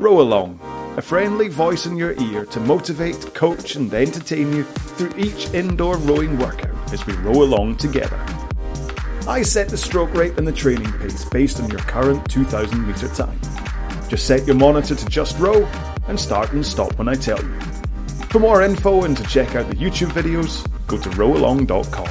Row 0.00 0.20
Along, 0.20 0.60
a 0.96 1.02
friendly 1.02 1.48
voice 1.48 1.86
in 1.86 1.96
your 1.96 2.12
ear 2.20 2.44
to 2.46 2.60
motivate, 2.60 3.34
coach, 3.34 3.74
and 3.74 3.92
entertain 3.92 4.52
you 4.52 4.62
through 4.62 5.12
each 5.18 5.52
indoor 5.52 5.96
rowing 5.96 6.38
workout 6.38 6.92
as 6.92 7.04
we 7.04 7.14
row 7.14 7.42
along 7.42 7.78
together. 7.78 8.16
I 9.26 9.42
set 9.42 9.68
the 9.68 9.76
stroke 9.76 10.14
rate 10.14 10.38
and 10.38 10.46
the 10.46 10.52
training 10.52 10.92
pace 11.00 11.24
based 11.24 11.60
on 11.60 11.68
your 11.68 11.80
current 11.80 12.30
2000 12.30 12.86
metre 12.86 13.08
time. 13.08 13.40
Just 14.08 14.24
set 14.24 14.46
your 14.46 14.54
monitor 14.54 14.94
to 14.94 15.06
just 15.06 15.36
row 15.40 15.64
and 16.06 16.18
start 16.18 16.52
and 16.52 16.64
stop 16.64 16.96
when 16.96 17.08
I 17.08 17.14
tell 17.16 17.42
you. 17.42 17.60
For 18.30 18.38
more 18.38 18.62
info 18.62 19.02
and 19.02 19.16
to 19.16 19.24
check 19.24 19.56
out 19.56 19.68
the 19.68 19.74
YouTube 19.74 20.12
videos, 20.12 20.64
go 20.86 20.96
to 20.96 21.10
rowalong.com. 21.10 22.08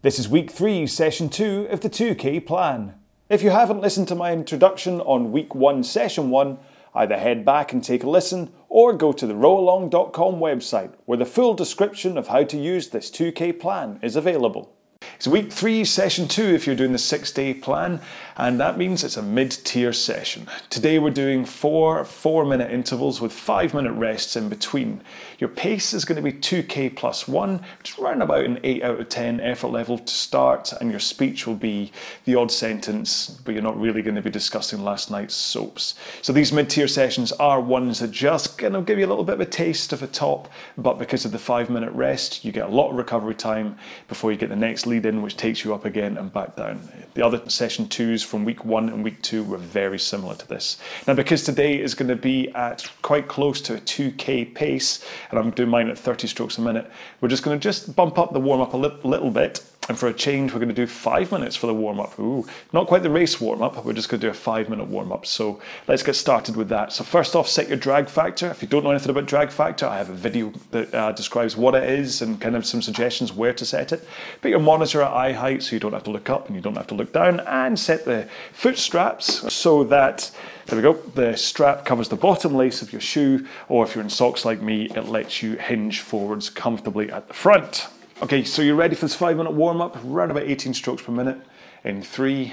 This 0.00 0.18
is 0.18 0.30
week 0.30 0.50
3, 0.50 0.86
session 0.86 1.28
2 1.28 1.66
of 1.70 1.82
the 1.82 1.90
2K 1.90 2.46
plan. 2.46 2.97
If 3.28 3.42
you 3.42 3.50
haven't 3.50 3.82
listened 3.82 4.08
to 4.08 4.14
my 4.14 4.32
introduction 4.32 5.02
on 5.02 5.32
week 5.32 5.54
1, 5.54 5.82
session 5.82 6.30
1, 6.30 6.58
either 6.94 7.18
head 7.18 7.44
back 7.44 7.74
and 7.74 7.84
take 7.84 8.02
a 8.02 8.08
listen 8.08 8.50
or 8.70 8.94
go 8.94 9.12
to 9.12 9.26
the 9.26 9.34
rowalong.com 9.34 10.36
website 10.36 10.94
where 11.04 11.18
the 11.18 11.26
full 11.26 11.52
description 11.52 12.16
of 12.16 12.28
how 12.28 12.42
to 12.44 12.56
use 12.56 12.88
this 12.88 13.10
2K 13.10 13.60
plan 13.60 13.98
is 14.00 14.16
available. 14.16 14.77
It's 15.18 15.26
week 15.26 15.52
three, 15.52 15.84
session 15.84 16.28
two 16.28 16.44
if 16.44 16.64
you're 16.64 16.76
doing 16.76 16.92
the 16.92 16.98
six 16.98 17.32
day 17.32 17.52
plan, 17.52 18.00
and 18.36 18.60
that 18.60 18.78
means 18.78 19.02
it's 19.02 19.16
a 19.16 19.22
mid 19.22 19.50
tier 19.50 19.92
session. 19.92 20.46
Today 20.70 21.00
we're 21.00 21.10
doing 21.10 21.44
four 21.44 22.04
four 22.04 22.44
minute 22.44 22.70
intervals 22.70 23.20
with 23.20 23.32
five 23.32 23.74
minute 23.74 23.94
rests 23.94 24.36
in 24.36 24.48
between. 24.48 25.00
Your 25.40 25.48
pace 25.48 25.92
is 25.92 26.04
going 26.04 26.22
to 26.22 26.22
be 26.22 26.38
2k 26.38 26.94
plus 26.94 27.26
one, 27.26 27.64
which 27.78 27.94
is 27.94 27.98
around 27.98 28.22
about 28.22 28.44
an 28.44 28.60
8 28.62 28.84
out 28.84 29.00
of 29.00 29.08
10 29.08 29.40
effort 29.40 29.68
level 29.68 29.98
to 29.98 30.12
start, 30.12 30.72
and 30.74 30.88
your 30.88 31.00
speech 31.00 31.48
will 31.48 31.56
be 31.56 31.90
the 32.24 32.36
odd 32.36 32.52
sentence, 32.52 33.40
but 33.44 33.54
you're 33.54 33.62
not 33.62 33.80
really 33.80 34.02
going 34.02 34.14
to 34.14 34.22
be 34.22 34.30
discussing 34.30 34.84
last 34.84 35.10
night's 35.10 35.34
soaps. 35.34 35.96
So 36.22 36.32
these 36.32 36.52
mid 36.52 36.70
tier 36.70 36.86
sessions 36.86 37.32
are 37.32 37.60
ones 37.60 37.98
that 37.98 38.12
just 38.12 38.56
kind 38.56 38.76
of 38.76 38.86
give 38.86 39.00
you 39.00 39.06
a 39.06 39.08
little 39.08 39.24
bit 39.24 39.34
of 39.34 39.40
a 39.40 39.46
taste 39.46 39.92
of 39.92 40.00
a 40.00 40.06
top, 40.06 40.48
but 40.76 40.96
because 40.96 41.24
of 41.24 41.32
the 41.32 41.40
five 41.40 41.70
minute 41.70 41.92
rest, 41.92 42.44
you 42.44 42.52
get 42.52 42.66
a 42.66 42.72
lot 42.72 42.90
of 42.90 42.96
recovery 42.96 43.34
time 43.34 43.76
before 44.06 44.30
you 44.30 44.38
get 44.38 44.48
the 44.48 44.54
next 44.54 44.86
lead 44.86 45.07
in, 45.08 45.22
which 45.22 45.36
takes 45.36 45.64
you 45.64 45.74
up 45.74 45.84
again 45.84 46.16
and 46.16 46.32
back 46.32 46.54
down. 46.54 46.88
The 47.14 47.24
other 47.26 47.40
session 47.50 47.88
twos 47.88 48.22
from 48.22 48.44
week 48.44 48.64
one 48.64 48.88
and 48.88 49.02
week 49.02 49.20
two 49.22 49.42
were 49.42 49.56
very 49.56 49.98
similar 49.98 50.36
to 50.36 50.46
this. 50.46 50.78
Now, 51.06 51.14
because 51.14 51.42
today 51.42 51.80
is 51.80 51.94
going 51.94 52.08
to 52.08 52.16
be 52.16 52.48
at 52.50 52.88
quite 53.02 53.26
close 53.26 53.60
to 53.62 53.74
a 53.74 53.78
2k 53.78 54.54
pace, 54.54 55.04
and 55.30 55.38
I'm 55.38 55.50
doing 55.50 55.68
mine 55.70 55.88
at 55.88 55.98
30 55.98 56.28
strokes 56.28 56.58
a 56.58 56.60
minute, 56.60 56.88
we're 57.20 57.28
just 57.28 57.42
going 57.42 57.58
to 57.58 57.62
just 57.62 57.96
bump 57.96 58.18
up 58.18 58.32
the 58.32 58.40
warm 58.40 58.60
up 58.60 58.74
a 58.74 58.76
li- 58.76 58.96
little 59.02 59.30
bit 59.30 59.64
and 59.88 59.98
for 59.98 60.08
a 60.08 60.12
change, 60.12 60.52
we're 60.52 60.58
going 60.58 60.68
to 60.68 60.74
do 60.74 60.86
five 60.86 61.32
minutes 61.32 61.56
for 61.56 61.66
the 61.66 61.74
warm 61.74 61.98
up. 61.98 62.18
Ooh, 62.18 62.46
not 62.72 62.86
quite 62.86 63.02
the 63.02 63.10
race 63.10 63.40
warm 63.40 63.62
up, 63.62 63.82
we're 63.84 63.94
just 63.94 64.08
going 64.08 64.20
to 64.20 64.26
do 64.26 64.30
a 64.30 64.34
five 64.34 64.68
minute 64.68 64.86
warm 64.86 65.12
up. 65.12 65.24
So 65.24 65.60
let's 65.86 66.02
get 66.02 66.14
started 66.14 66.56
with 66.56 66.68
that. 66.68 66.92
So, 66.92 67.04
first 67.04 67.34
off, 67.34 67.48
set 67.48 67.68
your 67.68 67.78
drag 67.78 68.08
factor. 68.08 68.50
If 68.50 68.62
you 68.62 68.68
don't 68.68 68.84
know 68.84 68.90
anything 68.90 69.10
about 69.10 69.26
drag 69.26 69.50
factor, 69.50 69.86
I 69.86 69.96
have 69.96 70.10
a 70.10 70.14
video 70.14 70.52
that 70.70 70.94
uh, 70.94 71.12
describes 71.12 71.56
what 71.56 71.74
it 71.74 71.88
is 71.88 72.22
and 72.22 72.40
kind 72.40 72.54
of 72.54 72.66
some 72.66 72.82
suggestions 72.82 73.32
where 73.32 73.54
to 73.54 73.64
set 73.64 73.92
it. 73.92 74.06
Put 74.42 74.50
your 74.50 74.60
monitor 74.60 75.02
at 75.02 75.12
eye 75.12 75.32
height 75.32 75.62
so 75.62 75.74
you 75.74 75.80
don't 75.80 75.92
have 75.94 76.04
to 76.04 76.10
look 76.10 76.28
up 76.28 76.46
and 76.46 76.56
you 76.56 76.62
don't 76.62 76.76
have 76.76 76.86
to 76.88 76.94
look 76.94 77.12
down, 77.12 77.40
and 77.40 77.78
set 77.78 78.04
the 78.04 78.28
foot 78.52 78.78
straps 78.78 79.52
so 79.52 79.84
that 79.84 80.30
there 80.66 80.76
we 80.76 80.82
go. 80.82 80.92
The 80.92 81.34
strap 81.34 81.86
covers 81.86 82.10
the 82.10 82.16
bottom 82.16 82.54
lace 82.54 82.82
of 82.82 82.92
your 82.92 83.00
shoe, 83.00 83.46
or 83.70 83.84
if 83.84 83.94
you're 83.94 84.04
in 84.04 84.10
socks 84.10 84.44
like 84.44 84.60
me, 84.60 84.90
it 84.94 85.06
lets 85.06 85.42
you 85.42 85.56
hinge 85.56 86.00
forwards 86.00 86.50
comfortably 86.50 87.10
at 87.10 87.26
the 87.26 87.32
front. 87.32 87.88
Okay, 88.20 88.42
so 88.42 88.62
you're 88.62 88.74
ready 88.74 88.96
for 88.96 89.04
this 89.04 89.14
five 89.14 89.36
minute 89.36 89.52
warm 89.52 89.80
up, 89.80 89.96
around 90.04 90.32
about 90.32 90.42
18 90.42 90.74
strokes 90.74 91.02
per 91.02 91.12
minute. 91.12 91.38
In 91.84 92.02
three, 92.02 92.52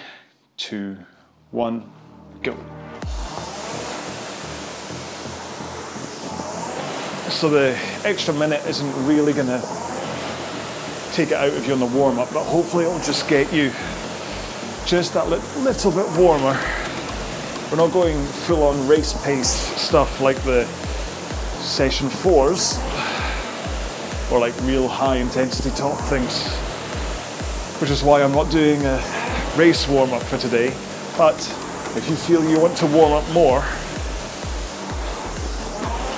two, 0.58 0.95
one, 1.49 1.91
go. 2.44 2.53
So 7.31 7.49
the 7.49 7.75
extra 8.03 8.31
minute 8.36 8.63
isn't 8.67 9.08
really 9.08 9.33
to 9.48 9.59
take 11.14 11.31
it 11.31 11.37
out 11.37 11.49
of 11.49 11.65
you 11.65 11.73
on 11.73 11.80
the 11.80 11.87
warm 11.87 12.20
up, 12.20 12.31
but 12.31 12.43
hopefully 12.43 12.86
it'll 12.86 12.99
just 12.99 13.27
get 13.27 13.52
you 13.52 13.71
just 14.86 15.15
that 15.15 15.27
little 15.30 15.92
bit 15.92 16.08
warmer. 16.15 16.61
We're 17.71 17.77
not 17.77 17.92
going 17.92 18.23
full 18.23 18.61
on 18.61 18.87
race 18.87 19.20
pace 19.23 19.49
stuff 19.49 20.21
like 20.21 20.37
the 20.43 20.65
session 21.64 22.08
fours 22.08 22.77
or 24.31 24.39
like 24.39 24.59
real 24.61 24.87
high 24.87 25.17
intensity 25.17 25.69
top 25.75 25.97
things, 26.09 26.47
which 27.80 27.91
is 27.91 28.03
why 28.03 28.23
I'm 28.23 28.31
not 28.31 28.49
doing 28.49 28.83
a 28.86 29.02
race 29.55 29.87
warm 29.87 30.13
up 30.13 30.23
for 30.23 30.37
today. 30.37 30.73
But 31.17 31.36
if 31.95 32.09
you 32.09 32.15
feel 32.15 32.43
you 32.43 32.59
want 32.59 32.75
to 32.77 32.87
warm 32.87 33.13
up 33.13 33.30
more, 33.31 33.63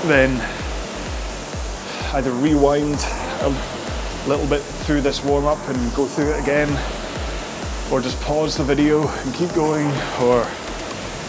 then 0.07 0.39
either 2.13 2.31
rewind 2.31 2.97
a 3.41 3.49
little 4.27 4.47
bit 4.47 4.61
through 4.61 5.01
this 5.01 5.23
warm 5.23 5.45
up 5.45 5.59
and 5.67 5.95
go 5.95 6.05
through 6.05 6.31
it 6.31 6.41
again, 6.41 6.69
or 7.91 8.01
just 8.01 8.19
pause 8.21 8.55
the 8.57 8.63
video 8.63 9.07
and 9.07 9.33
keep 9.33 9.53
going, 9.53 9.87
or 10.21 10.47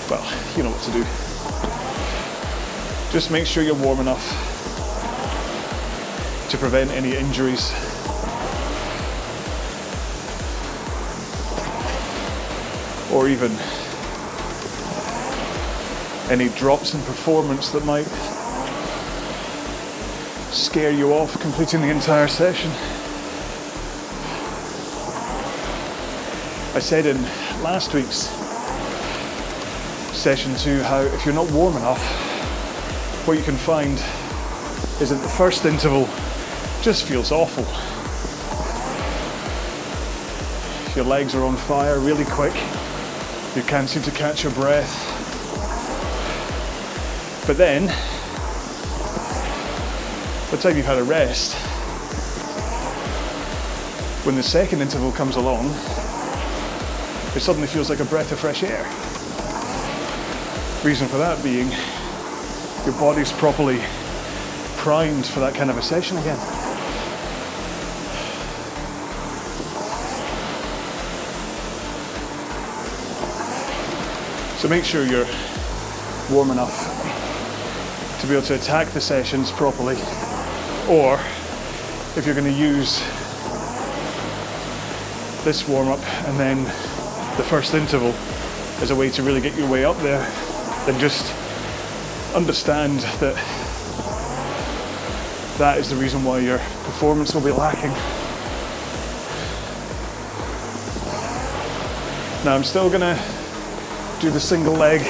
well, 0.09 0.25
you 0.57 0.63
know 0.63 0.71
what 0.71 0.83
to 0.83 0.93
do. 0.93 1.05
Just 3.13 3.31
make 3.31 3.47
sure 3.47 3.63
you're 3.63 3.75
warm 3.75 4.01
enough 4.01 4.48
prevent 6.59 6.91
any 6.91 7.15
injuries. 7.15 7.73
Or 13.13 13.29
even 13.29 13.53
any 16.31 16.49
drops 16.51 16.95
in 16.95 17.01
performance 17.03 17.71
that 17.71 17.85
might 17.85 18.07
scare 20.53 20.91
you 20.91 21.13
off 21.13 21.41
completing 21.41 21.81
the 21.81 21.91
entire 21.91 22.29
session. 22.29 22.71
I 26.75 26.81
said 26.81 27.07
in 27.07 27.23
last 27.63 27.95
week's 27.95 28.29
session 30.17 30.55
two 30.57 30.83
how 30.83 31.01
if 31.01 31.25
you're 31.25 31.35
not 31.35 31.51
warm 31.53 31.77
enough, 31.77 32.05
what 33.27 33.39
you 33.39 33.45
can 33.45 33.57
find 33.57 33.93
is 35.01 35.11
that 35.11 35.23
the 35.23 35.29
first 35.29 35.65
interval 35.65 36.09
just 36.83 37.05
feels 37.05 37.33
awful. 37.33 37.65
Your 40.95 41.05
legs 41.05 41.35
are 41.35 41.45
on 41.45 41.57
fire 41.57 41.99
really 41.99 42.25
quick. 42.25 42.55
You 43.55 43.63
can't 43.63 43.89
seem 43.89 44.03
to 44.03 44.11
catch 44.11 44.45
your 44.45 44.53
breath. 44.53 45.17
But 47.47 47.57
then, 47.57 47.87
by 50.51 50.57
the 50.57 50.63
time 50.63 50.77
you've 50.77 50.87
had 50.87 50.99
a 50.99 51.05
rest, 51.05 51.55
when 54.25 54.37
the 54.37 54.43
second 54.43 54.81
interval 54.81 55.13
comes 55.13 55.37
along, 55.37 55.67
it 57.35 57.41
suddenly 57.41 57.69
feels 57.69 57.91
like 57.91 58.01
a 58.01 58.05
breath 58.05 58.33
of 58.33 58.39
fresh 58.39 58.63
air. 58.63 58.85
Reason 60.85 61.09
for 61.09 61.19
that 61.19 61.43
being 61.43 61.71
your 62.85 62.99
body's 62.99 63.33
properly 63.33 63.81
primed 64.77 65.27
for 65.27 65.41
that 65.41 65.55
kind 65.55 65.71
of 65.71 65.77
a 65.77 65.83
session 65.83 66.17
again. 66.19 66.58
So 74.59 74.67
make 74.67 74.85
sure 74.85 75.07
you're 75.07 75.25
warm 76.33 76.51
enough 76.51 76.75
to 78.21 78.27
be 78.27 78.33
able 78.33 78.45
to 78.47 78.57
attack 78.57 78.89
the 78.89 79.01
sessions 79.01 79.53
properly. 79.53 79.95
Or 80.89 81.15
if 82.17 82.25
you're 82.27 82.35
going 82.35 82.53
to 82.53 82.61
use 82.61 82.99
this 85.45 85.69
warm 85.69 85.87
up 85.87 86.01
and 86.27 86.41
then 86.41 86.65
the 87.37 87.45
first 87.45 87.73
interval 87.75 88.13
as 88.83 88.91
a 88.91 88.97
way 88.97 89.11
to 89.11 89.23
really 89.23 89.41
get 89.41 89.57
your 89.57 89.71
way 89.71 89.85
up 89.85 89.97
there, 89.99 90.29
then 90.87 90.99
just 90.99 91.33
understand 92.35 92.99
that 93.21 93.37
that 95.59 95.79
is 95.79 95.89
the 95.89 95.95
reason 95.95 96.25
why 96.25 96.41
your 96.41 96.59
performance 96.59 97.33
will 97.33 97.43
be 97.43 97.53
lacking. 97.53 97.93
Now 102.45 102.57
I'm 102.57 102.65
still 102.65 102.89
going 102.89 103.03
to 103.03 103.38
do 104.21 104.31
the 104.31 104.41
single 104.41 104.75
leg 104.75 105.01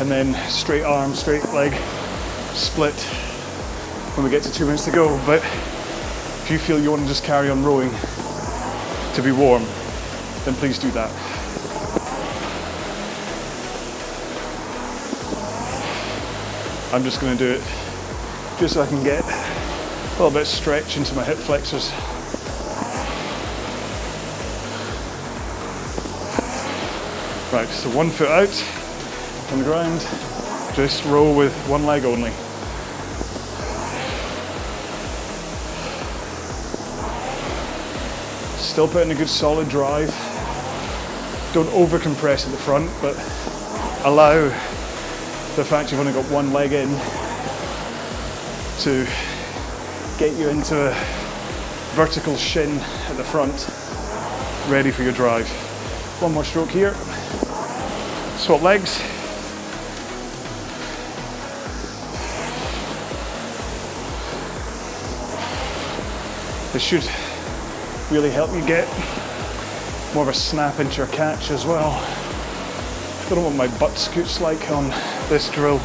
and 0.00 0.10
then 0.10 0.34
straight 0.50 0.82
arm, 0.82 1.14
straight 1.14 1.44
leg, 1.50 1.72
split 2.52 2.94
when 4.14 4.24
we 4.24 4.30
get 4.30 4.42
to 4.42 4.52
two 4.52 4.64
minutes 4.64 4.84
to 4.86 4.90
go. 4.90 5.08
But 5.24 5.38
if 5.38 6.48
you 6.50 6.58
feel 6.58 6.80
you 6.80 6.90
want 6.90 7.02
to 7.02 7.08
just 7.08 7.22
carry 7.22 7.48
on 7.48 7.62
rowing 7.62 7.90
to 9.14 9.22
be 9.22 9.30
warm, 9.30 9.62
then 10.44 10.54
please 10.54 10.80
do 10.80 10.90
that. 10.90 11.10
I'm 16.92 17.04
just 17.04 17.20
going 17.20 17.38
to 17.38 17.38
do 17.38 17.52
it 17.52 17.62
just 18.58 18.74
so 18.74 18.82
I 18.82 18.86
can 18.86 19.02
get 19.04 19.24
a 19.24 20.10
little 20.12 20.30
bit 20.30 20.42
of 20.42 20.48
stretch 20.48 20.96
into 20.96 21.14
my 21.14 21.22
hip 21.22 21.38
flexors. 21.38 21.92
Right, 27.52 27.68
so 27.68 27.90
one 27.90 28.08
foot 28.08 28.30
out 28.30 29.52
on 29.52 29.58
the 29.58 29.64
ground, 29.66 30.00
just 30.74 31.04
roll 31.04 31.36
with 31.36 31.54
one 31.68 31.84
leg 31.84 32.06
only. 32.06 32.30
Still 38.58 38.88
putting 38.88 39.10
a 39.10 39.14
good 39.14 39.28
solid 39.28 39.68
drive. 39.68 40.08
Don't 41.52 41.68
over 41.74 41.98
compress 41.98 42.46
at 42.46 42.52
the 42.52 42.56
front, 42.56 42.90
but 43.02 43.16
allow 44.06 44.44
the 45.56 45.62
fact 45.62 45.90
you've 45.90 46.00
only 46.00 46.14
got 46.14 46.24
one 46.32 46.54
leg 46.54 46.72
in 46.72 46.88
to 48.80 49.06
get 50.16 50.34
you 50.38 50.48
into 50.48 50.88
a 50.88 50.94
vertical 51.96 52.34
shin 52.34 52.78
at 52.78 53.18
the 53.18 53.24
front, 53.24 53.68
ready 54.72 54.90
for 54.90 55.02
your 55.02 55.12
drive. 55.12 55.46
One 56.22 56.32
more 56.32 56.44
stroke 56.44 56.70
here. 56.70 56.94
Swap 58.42 58.60
legs. 58.60 58.98
This 66.72 66.82
should 66.82 67.08
really 68.10 68.30
help 68.30 68.52
you 68.52 68.66
get 68.66 68.88
more 70.12 70.24
of 70.24 70.28
a 70.28 70.34
snap 70.34 70.80
into 70.80 70.96
your 70.96 71.06
catch 71.06 71.52
as 71.52 71.64
well. 71.64 71.92
I 71.92 73.26
don't 73.28 73.38
know 73.38 73.44
what 73.44 73.54
my 73.54 73.68
butt 73.78 73.96
scoots 73.96 74.40
like 74.40 74.72
on 74.72 74.88
this 75.28 75.48
drill, 75.48 75.78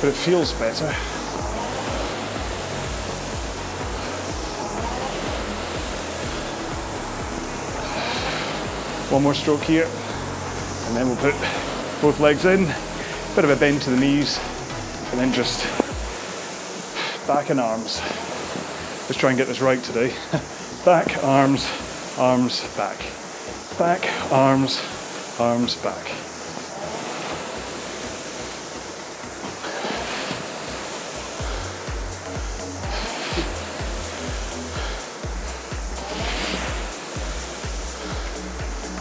but 0.00 0.08
it 0.08 0.16
feels 0.16 0.52
better. 0.54 0.92
One 9.12 9.22
more 9.22 9.34
stroke 9.34 9.62
here, 9.62 9.88
and 10.90 10.98
then 10.98 11.06
we'll 11.06 11.16
put 11.18 11.34
both 12.02 12.18
legs 12.18 12.44
in, 12.44 12.64
bit 13.36 13.44
of 13.44 13.50
a 13.50 13.54
bend 13.54 13.80
to 13.80 13.90
the 13.90 13.96
knees, 13.96 14.40
and 15.12 15.20
then 15.20 15.32
just 15.32 15.64
back 17.28 17.48
and 17.50 17.60
arms. 17.60 18.00
Let's 19.06 19.16
try 19.16 19.30
and 19.30 19.38
get 19.38 19.46
this 19.46 19.60
right 19.60 19.80
today. 19.84 20.12
back, 20.84 21.22
arms, 21.22 21.70
arms, 22.18 22.64
back. 22.76 22.98
Back, 23.78 24.32
arms, 24.32 24.82
arms, 25.38 25.76
back. 25.76 26.08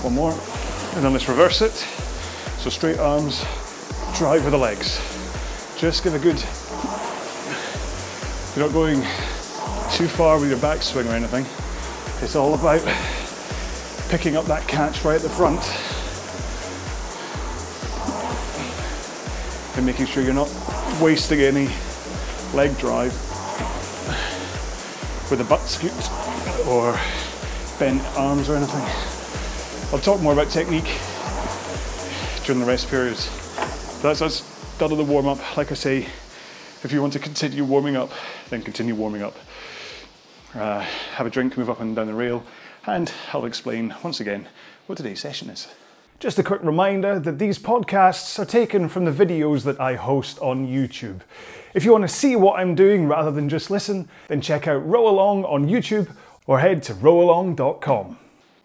One 0.04 0.14
more, 0.14 0.59
and 1.00 1.06
then 1.06 1.14
let's 1.14 1.30
reverse 1.30 1.62
it. 1.62 1.72
So 2.60 2.70
straight 2.70 3.00
arms, 3.00 3.46
drive 4.18 4.44
with 4.44 4.52
the 4.52 4.58
legs. 4.58 5.00
Just 5.78 6.04
give 6.04 6.14
a 6.14 6.20
good, 6.20 6.36
you're 8.54 8.66
not 8.66 8.74
going 8.74 8.98
too 9.94 10.10
far 10.10 10.38
with 10.38 10.50
your 10.50 10.60
backswing 10.60 11.06
or 11.06 11.16
anything. 11.16 11.46
It's 12.22 12.36
all 12.36 12.54
about 12.54 12.82
picking 14.10 14.36
up 14.36 14.44
that 14.48 14.68
catch 14.68 15.06
right 15.06 15.16
at 15.16 15.22
the 15.22 15.30
front 15.30 15.64
and 19.78 19.86
making 19.86 20.06
sure 20.06 20.22
you're 20.22 20.34
not 20.34 20.54
wasting 21.00 21.40
any 21.40 21.70
leg 22.54 22.78
drive 22.78 23.14
with 25.32 25.40
a 25.40 25.46
butt 25.46 25.62
scoot 25.62 25.94
or 26.68 27.00
bent 27.80 28.04
arms 28.18 28.50
or 28.50 28.58
anything. 28.58 29.19
I'll 29.92 29.98
talk 29.98 30.22
more 30.22 30.34
about 30.34 30.52
technique 30.52 31.00
during 32.46 32.60
the 32.60 32.68
rest 32.68 32.92
periods. 32.92 33.28
That's 34.04 34.22
us 34.22 34.78
done 34.78 34.96
the 34.96 35.04
warm 35.04 35.28
up. 35.28 35.58
Like 35.58 35.72
I 35.72 35.74
say, 35.74 36.06
if 36.84 36.92
you 36.92 37.02
want 37.02 37.14
to 37.14 37.20
continue 37.20 37.64
warming 37.64 37.96
up, 37.96 38.12
then 38.52 38.62
continue 38.62 38.94
warming 38.94 39.24
up. 39.24 39.36
Uh, 40.54 40.82
have 41.16 41.26
a 41.26 41.32
drink, 41.32 41.58
move 41.58 41.72
up 41.72 41.80
and 41.80 41.96
down 41.96 42.06
the 42.06 42.14
rail, 42.14 42.44
and 42.86 43.12
I'll 43.34 43.46
explain 43.46 43.96
once 44.04 44.20
again 44.20 44.48
what 44.86 44.98
today's 45.00 45.22
session 45.22 45.50
is. 45.50 45.68
Just 46.20 46.38
a 46.38 46.44
quick 46.44 46.62
reminder 46.62 47.18
that 47.18 47.40
these 47.40 47.58
podcasts 47.58 48.38
are 48.38 48.46
taken 48.46 48.90
from 48.90 49.06
the 49.06 49.12
videos 49.12 49.64
that 49.64 49.82
I 49.82 49.96
host 49.96 50.38
on 50.38 50.68
YouTube. 50.68 51.22
If 51.74 51.84
you 51.84 51.92
want 51.92 52.04
to 52.04 52.08
see 52.08 52.36
what 52.36 52.60
I'm 52.60 52.76
doing 52.76 53.08
rather 53.08 53.32
than 53.32 53.50
just 53.50 53.72
listen, 53.72 54.08
then 54.28 54.40
check 54.40 54.68
out 54.68 54.88
Row 54.88 55.08
Along 55.08 55.46
on 55.46 55.66
YouTube 55.66 56.16
or 56.46 56.60
head 56.60 56.84
to 56.84 56.94
rowalong.com. 56.94 58.20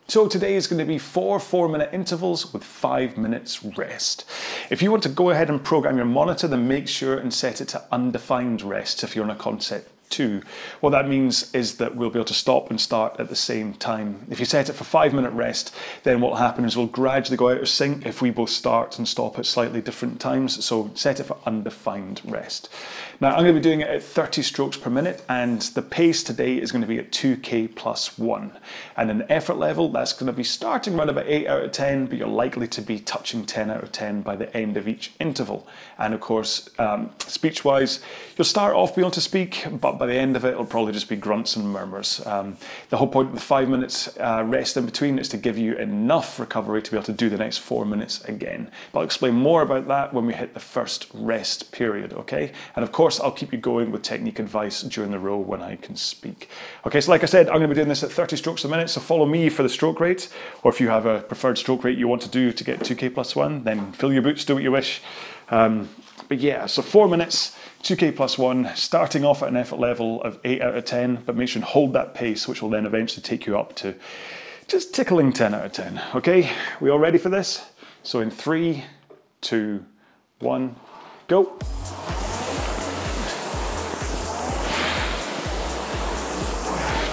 So 0.07 0.29
today 0.29 0.55
is 0.55 0.67
going 0.67 0.79
to 0.79 0.85
be 0.85 0.99
four 0.99 1.41
four 1.41 1.67
minute 1.67 1.89
intervals 1.93 2.53
with 2.53 2.63
five 2.63 3.17
minutes 3.17 3.65
rest. 3.65 4.27
If 4.69 4.83
you 4.83 4.91
want 4.91 5.03
to 5.05 5.09
go 5.09 5.31
ahead 5.31 5.49
and 5.49 5.65
program 5.65 5.97
your 5.97 6.05
monitor, 6.05 6.47
then 6.47 6.69
make 6.69 6.89
sure 6.89 7.17
and 7.17 7.33
set 7.33 7.63
it 7.63 7.69
to 7.69 7.83
undefined 7.91 8.61
rest 8.61 9.03
if 9.03 9.17
you're 9.17 9.25
on 9.25 9.31
a 9.31 9.37
concept 9.37 9.94
two. 10.15 10.43
What 10.81 10.91
that 10.91 11.09
means 11.09 11.53
is 11.53 11.79
that 11.79 11.97
we'll 11.97 12.11
be 12.11 12.21
able 12.21 12.27
to 12.27 12.35
stop 12.35 12.71
and 12.71 12.81
start 12.81 13.19
at 13.19 13.29
the 13.29 13.35
same 13.35 13.75
time. 13.75 14.25
If 14.31 14.39
you 14.39 14.47
set 14.47 14.69
it 14.69 14.75
for 14.75 14.85
five 14.85 15.13
minute 15.13 15.33
rest, 15.33 15.75
then 16.05 16.21
what 16.21 16.31
will 16.31 16.39
happen 16.39 16.65
is 16.65 16.77
we'll 16.77 16.87
gradually 16.87 17.37
go 17.37 17.51
out 17.51 17.61
of 17.61 17.69
sync 17.69 18.07
if 18.07 18.23
we 18.23 18.31
both 18.31 18.51
start 18.51 18.97
and 18.97 19.09
stop 19.09 19.41
at 19.41 19.47
slightly 19.47 19.81
different 19.81 20.21
times. 20.21 20.65
So 20.65 20.93
set 20.95 21.19
it 21.19 21.25
for 21.25 21.37
undefined 21.45 22.21
rest. 22.25 22.69
Now 23.21 23.31
I'm 23.31 23.43
going 23.43 23.55
to 23.55 23.61
be 23.61 23.61
doing 23.61 23.81
it 23.81 23.89
at 23.89 24.03
30 24.05 24.43
strokes 24.43 24.77
per 24.77 24.89
minute 24.89 25.25
and 25.29 25.61
the 25.63 25.83
pace 25.83 26.23
today 26.23 26.59
is 26.59 26.71
going 26.71 26.83
to 26.83 26.89
be 26.89 26.99
at 26.99 27.11
2k 27.11 27.75
plus 27.75 28.17
one. 28.17 28.53
And 28.97 29.11
an 29.11 29.25
effort 29.29 29.57
level, 29.57 29.89
that's 29.89 30.13
going 30.13 30.27
to 30.27 30.33
be 30.33 30.45
starting 30.45 30.95
around 30.95 31.11
about 31.11 31.27
8 31.27 31.49
out 31.49 31.65
of 31.65 31.73
10, 31.73 32.07
but 32.07 32.19
you're 32.19 32.29
likely 32.29 32.69
to 32.69 32.81
be 32.81 33.01
touching 33.01 33.45
10 33.47 33.71
out 33.71 33.83
of 33.83 33.91
10 33.91 34.23
by 34.23 34.37
the 34.37 34.55
end 34.57 34.77
of 34.77 34.87
each 34.87 35.13
interval. 35.19 35.67
And 35.99 36.15
of 36.15 36.21
course, 36.21 36.69
um, 36.79 37.11
speech 37.19 37.65
wise, 37.65 38.01
you'll 38.37 38.45
start 38.45 38.75
off 38.75 38.95
being 38.95 39.05
able 39.05 39.11
to 39.13 39.21
speak, 39.21 39.67
but 39.71 39.99
by 40.05 40.13
the 40.13 40.19
end 40.19 40.37
of 40.37 40.45
it, 40.45 40.51
it'll 40.51 40.67
probably 40.67 40.93
just 40.93 41.09
be 41.09 41.17
grunts 41.17 41.57
and 41.57 41.67
murmurs. 41.67 42.21
Um, 42.27 42.59
the 42.91 42.99
whole 42.99 43.09
point 43.09 43.29
of 43.29 43.35
the 43.35 43.41
five 43.41 43.71
minutes 43.71 44.15
uh, 44.19 44.45
rest 44.47 44.77
in 44.77 44.85
between 44.85 45.19
is 45.19 45.31
to 45.31 45.39
give 45.39 45.57
you 45.57 45.77
enough 45.77 46.39
recovery 46.39 46.83
to 46.83 46.91
be 46.91 46.99
able 46.99 47.07
to 47.07 47.13
do 47.15 47.31
the 47.31 47.39
next 47.39 47.59
four 47.59 47.87
minutes 47.87 48.23
again. 48.27 48.71
But 48.93 48.99
I'll 48.99 49.07
explain 49.07 49.33
more 49.33 49.63
about 49.63 49.89
that 49.89 50.13
when 50.13 50.27
we 50.27 50.35
hit 50.35 50.53
the 50.53 50.61
first 50.61 51.07
rest 51.15 51.73
period, 51.73 52.13
okay? 52.13 52.53
And 52.77 52.83
of 52.83 52.93
course, 52.93 53.19
I'll 53.19 53.33
keep 53.33 53.51
you 53.51 53.59
going 53.59 53.93
with 53.93 54.03
technique 54.03 54.39
advice 54.39 54.83
during 54.83 55.11
the 55.11 55.19
row 55.19 55.39
when 55.39 55.63
I 55.63 55.77
can 55.77 55.97
speak. 55.97 56.51
Okay, 56.85 57.01
so 57.01 57.11
like 57.11 57.23
I 57.23 57.27
said, 57.27 57.47
I'm 57.49 57.57
going 57.57 57.71
to 57.71 57.75
be 57.75 57.77
doing 57.77 57.89
this 57.89 58.03
at 58.03 58.13
30 58.13 58.37
strokes 58.37 58.63
a 58.67 58.69
minute, 58.69 58.91
so 58.91 59.01
follow 59.01 59.25
me 59.25 59.49
for 59.49 59.63
the 59.63 59.71
stroke 59.71 60.01
rate, 60.01 60.29
or 60.65 60.71
if 60.71 60.83
you 60.83 60.89
have 60.89 61.07
a 61.07 61.21
preferred 61.21 61.57
stroke 61.57 61.83
rate 61.83 61.97
you 61.97 62.09
want 62.09 62.21
to 62.21 62.29
do 62.29 62.53
to 62.53 62.63
get 62.63 62.81
2k 62.81 63.15
plus 63.15 63.35
one, 63.35 63.65
then 63.65 63.91
fill 63.93 64.13
your 64.13 64.21
boots, 64.21 64.45
do 64.45 64.53
what 64.53 64.63
you 64.63 64.71
wish. 64.71 65.01
Um, 65.49 65.89
but 66.29 66.41
yeah, 66.41 66.67
so 66.67 66.83
four 66.83 67.09
minutes, 67.09 67.57
2k 67.85 68.17
plus 68.17 68.39
one, 68.39 68.71
starting 68.75 69.27
off 69.27 69.43
at 69.43 69.51
an 69.51 69.57
effort 69.57 69.79
level 69.79 70.23
of 70.23 70.41
8 70.43 70.63
out 70.63 70.75
of 70.75 70.87
10, 70.87 71.25
but 71.27 71.37
make 71.37 71.51
sure 71.51 71.61
and 71.61 71.65
hold 71.67 71.93
that 71.93 72.15
pace, 72.15 72.49
which 72.49 72.63
will 72.63 72.71
then 72.71 72.87
eventually 72.87 73.23
take 73.23 73.45
you 73.45 73.59
up 73.59 73.77
to 73.77 73.95
just 74.67 74.95
tickling 74.95 75.35
10 75.35 75.53
out 75.53 75.67
of 75.67 75.73
10. 75.73 76.01
Okay, 76.15 76.51
we 76.81 76.89
all 76.89 76.99
ready 76.99 77.19
for 77.19 77.29
this? 77.29 77.63
So 78.03 78.21
in 78.21 78.31
three, 78.31 78.85
two, 79.43 79.85
one, 80.39 80.77
go. 81.29 81.45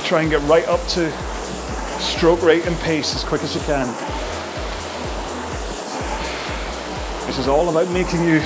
Try 0.05 0.21
and 0.21 0.29
get 0.29 0.41
right 0.43 0.67
up 0.69 0.79
to 0.89 1.11
stroke 1.99 2.41
rate 2.41 2.65
and 2.65 2.77
pace 2.77 3.13
as 3.13 3.25
quick 3.25 3.43
as 3.43 3.53
you 3.53 3.61
can. 3.61 3.87
This 7.27 7.39
is 7.39 7.49
all 7.49 7.67
about 7.67 7.89
making 7.91 8.23
you 8.23 8.39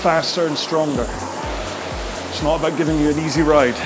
faster 0.00 0.46
and 0.46 0.56
stronger. 0.56 1.08
It's 2.42 2.48
not 2.48 2.58
about 2.58 2.76
giving 2.76 2.98
you 2.98 3.08
an 3.08 3.20
easy 3.20 3.42
ride. 3.42 3.76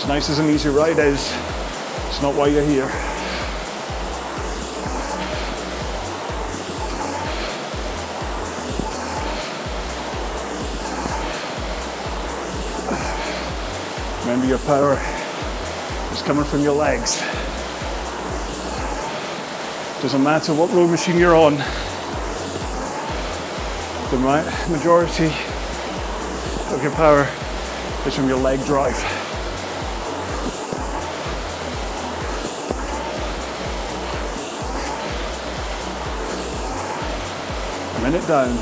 As 0.00 0.08
nice 0.08 0.30
as 0.30 0.38
an 0.38 0.48
easy 0.48 0.70
ride 0.70 0.98
is, 0.98 1.30
it's 2.08 2.22
not 2.22 2.34
why 2.34 2.46
you're 2.46 2.64
here. 2.64 2.86
Remember 14.22 14.46
your 14.46 14.58
power 14.60 14.98
is 16.10 16.22
coming 16.22 16.44
from 16.44 16.62
your 16.62 16.72
legs. 16.74 17.22
Doesn't 20.02 20.24
matter 20.24 20.52
what 20.52 20.68
row 20.72 20.88
machine 20.88 21.16
you're 21.16 21.36
on. 21.36 21.58
The 24.10 24.18
majority 24.68 25.26
of 26.74 26.80
your 26.82 26.90
power 26.90 27.22
is 28.04 28.16
from 28.16 28.26
your 28.26 28.38
leg 28.38 28.64
drive. 28.66 28.98
A 37.94 38.00
minute 38.02 38.26
down. 38.26 38.58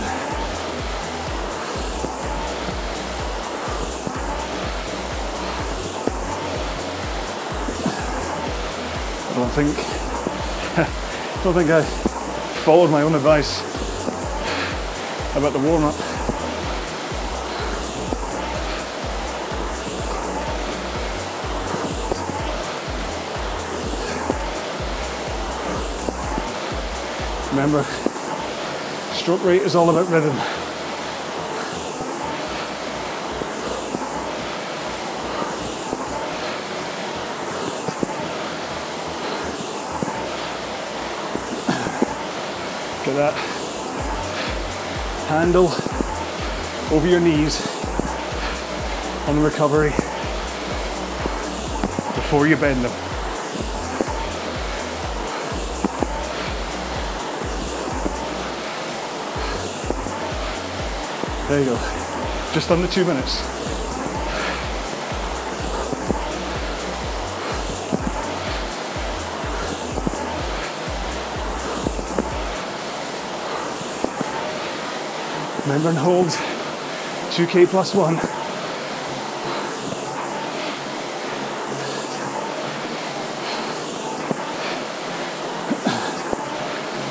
I 9.27 9.35
don't 9.37 9.51
think 9.53 11.07
I 11.41 11.43
don't 11.43 11.55
think 11.55 11.71
I 11.71 11.83
followed 12.65 12.91
my 12.91 13.01
own 13.01 13.15
advice 13.15 13.61
about 15.35 15.55
the 15.55 15.59
warm 15.59 15.85
up. 15.85 15.95
Remember, 27.53 27.85
stroke 29.15 29.43
rate 29.43 29.63
is 29.63 29.75
all 29.75 29.89
about 29.89 30.11
rhythm. 30.11 30.37
Get 43.03 43.17
that 43.17 43.35
handle 45.31 45.71
over 46.91 47.07
your 47.07 47.21
knees 47.21 47.65
on 49.29 49.39
recovery 49.39 49.91
before 52.17 52.49
you 52.49 52.57
bend 52.57 52.85
them. 52.85 52.91
There 61.49 61.61
you 61.61 61.67
go. 61.67 61.77
Just 62.53 62.73
under 62.73 62.89
two 62.89 63.05
minutes. 63.05 63.60
Remember 75.71 75.91
and 75.91 75.99
hold 75.99 76.27
2k 77.31 77.69
plus 77.69 77.95
one. 77.95 78.19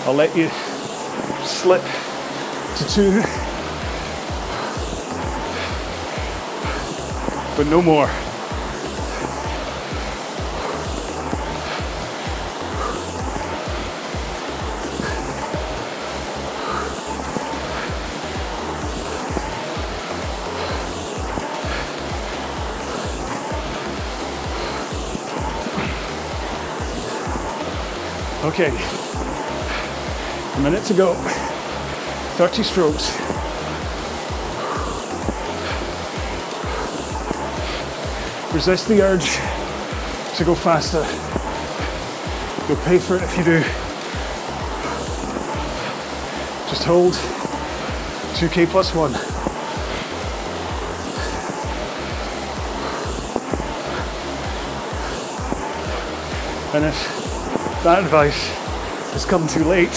I'll 0.06 0.14
let 0.14 0.36
you 0.36 0.50
slip 1.46 1.82
to 2.76 2.88
two. 2.90 3.22
but 7.56 7.68
no 7.68 7.82
more. 7.82 8.10
Okay, 28.62 28.76
a 30.56 30.60
minute 30.60 30.84
to 30.84 30.94
go. 30.94 31.14
30 32.36 32.62
strokes. 32.62 33.18
Resist 38.54 38.90
the 38.90 39.02
urge 39.02 39.38
to 40.36 40.44
go 40.44 40.56
faster. 40.56 41.08
You'll 42.68 42.84
pay 42.84 43.00
for 43.00 43.16
it 43.16 43.24
if 43.24 43.38
you 43.38 43.46
do. 43.46 43.62
Just 46.70 46.84
hold 46.84 47.14
2k 48.34 48.68
plus 48.68 48.94
one. 48.94 49.14
And 56.76 56.84
if 56.84 57.19
that 57.84 58.04
advice 58.04 58.50
has 59.14 59.26
come 59.26 59.48
too 59.48 59.64
late, 59.64 59.92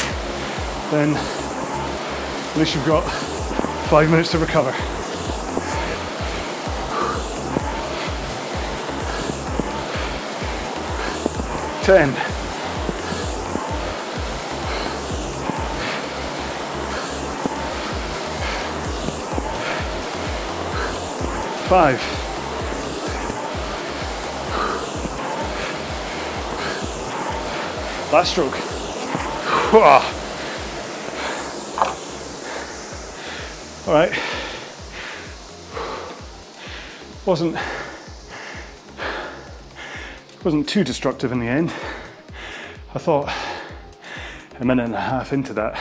then 0.92 1.14
at 1.16 2.56
least 2.56 2.74
you've 2.76 2.86
got 2.86 3.02
five 3.88 4.08
minutes 4.08 4.30
to 4.30 4.38
recover. 4.38 4.70
Ten. 11.82 12.12
Five. 21.68 22.21
Last 28.12 28.32
stroke. 28.32 28.52
All 33.88 33.94
right. 33.94 34.12
Wasn't 37.24 37.56
wasn't 40.44 40.68
too 40.68 40.84
destructive 40.84 41.32
in 41.32 41.40
the 41.40 41.46
end. 41.46 41.72
I 42.94 42.98
thought 42.98 43.32
a 44.60 44.64
minute 44.64 44.84
and 44.84 44.94
a 44.94 45.00
half 45.00 45.32
into 45.32 45.54
that, 45.54 45.80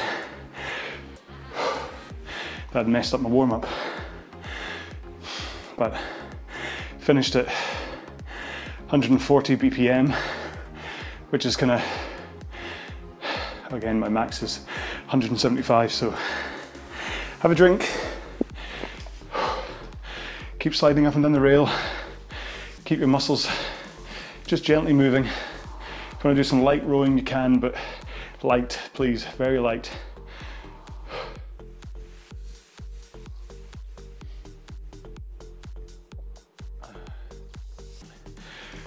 that 2.72 2.88
messed 2.88 3.14
up 3.14 3.20
my 3.20 3.30
warm 3.30 3.52
up. 3.52 3.68
But 5.78 5.96
finished 7.00 7.36
at 7.36 7.48
140 8.88 9.58
BPM, 9.58 10.16
which 11.32 11.46
is 11.46 11.58
kind 11.58 11.74
of, 11.74 11.82
again, 13.82 14.00
my 14.00 14.10
max 14.10 14.44
is 14.44 14.60
175. 15.08 15.92
So 15.92 16.12
have 17.40 17.52
a 17.52 17.56
drink, 17.56 17.90
keep 20.60 20.76
sliding 20.76 21.08
up 21.08 21.16
and 21.16 21.24
down 21.24 21.32
the 21.32 21.42
rail, 21.42 21.68
keep 22.86 23.00
your 23.00 23.08
muscles 23.08 23.50
just 24.46 24.64
gently 24.64 24.94
moving. 24.94 25.26
If 25.26 25.32
you 25.32 26.26
want 26.26 26.36
to 26.36 26.36
do 26.36 26.44
some 26.44 26.62
light 26.62 26.86
rowing, 26.86 27.18
you 27.18 27.24
can, 27.24 27.58
but 27.58 27.74
light, 28.44 28.80
please, 28.94 29.24
very 29.24 29.58
light. 29.58 29.90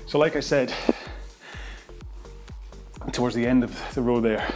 So, 0.07 0.21
like 0.21 0.37
I 0.37 0.41
said, 0.41 0.73
towards 3.11 3.35
the 3.35 3.45
end 3.45 3.65
of 3.65 3.95
the 3.97 4.03
row 4.03 4.21
there, 4.21 4.49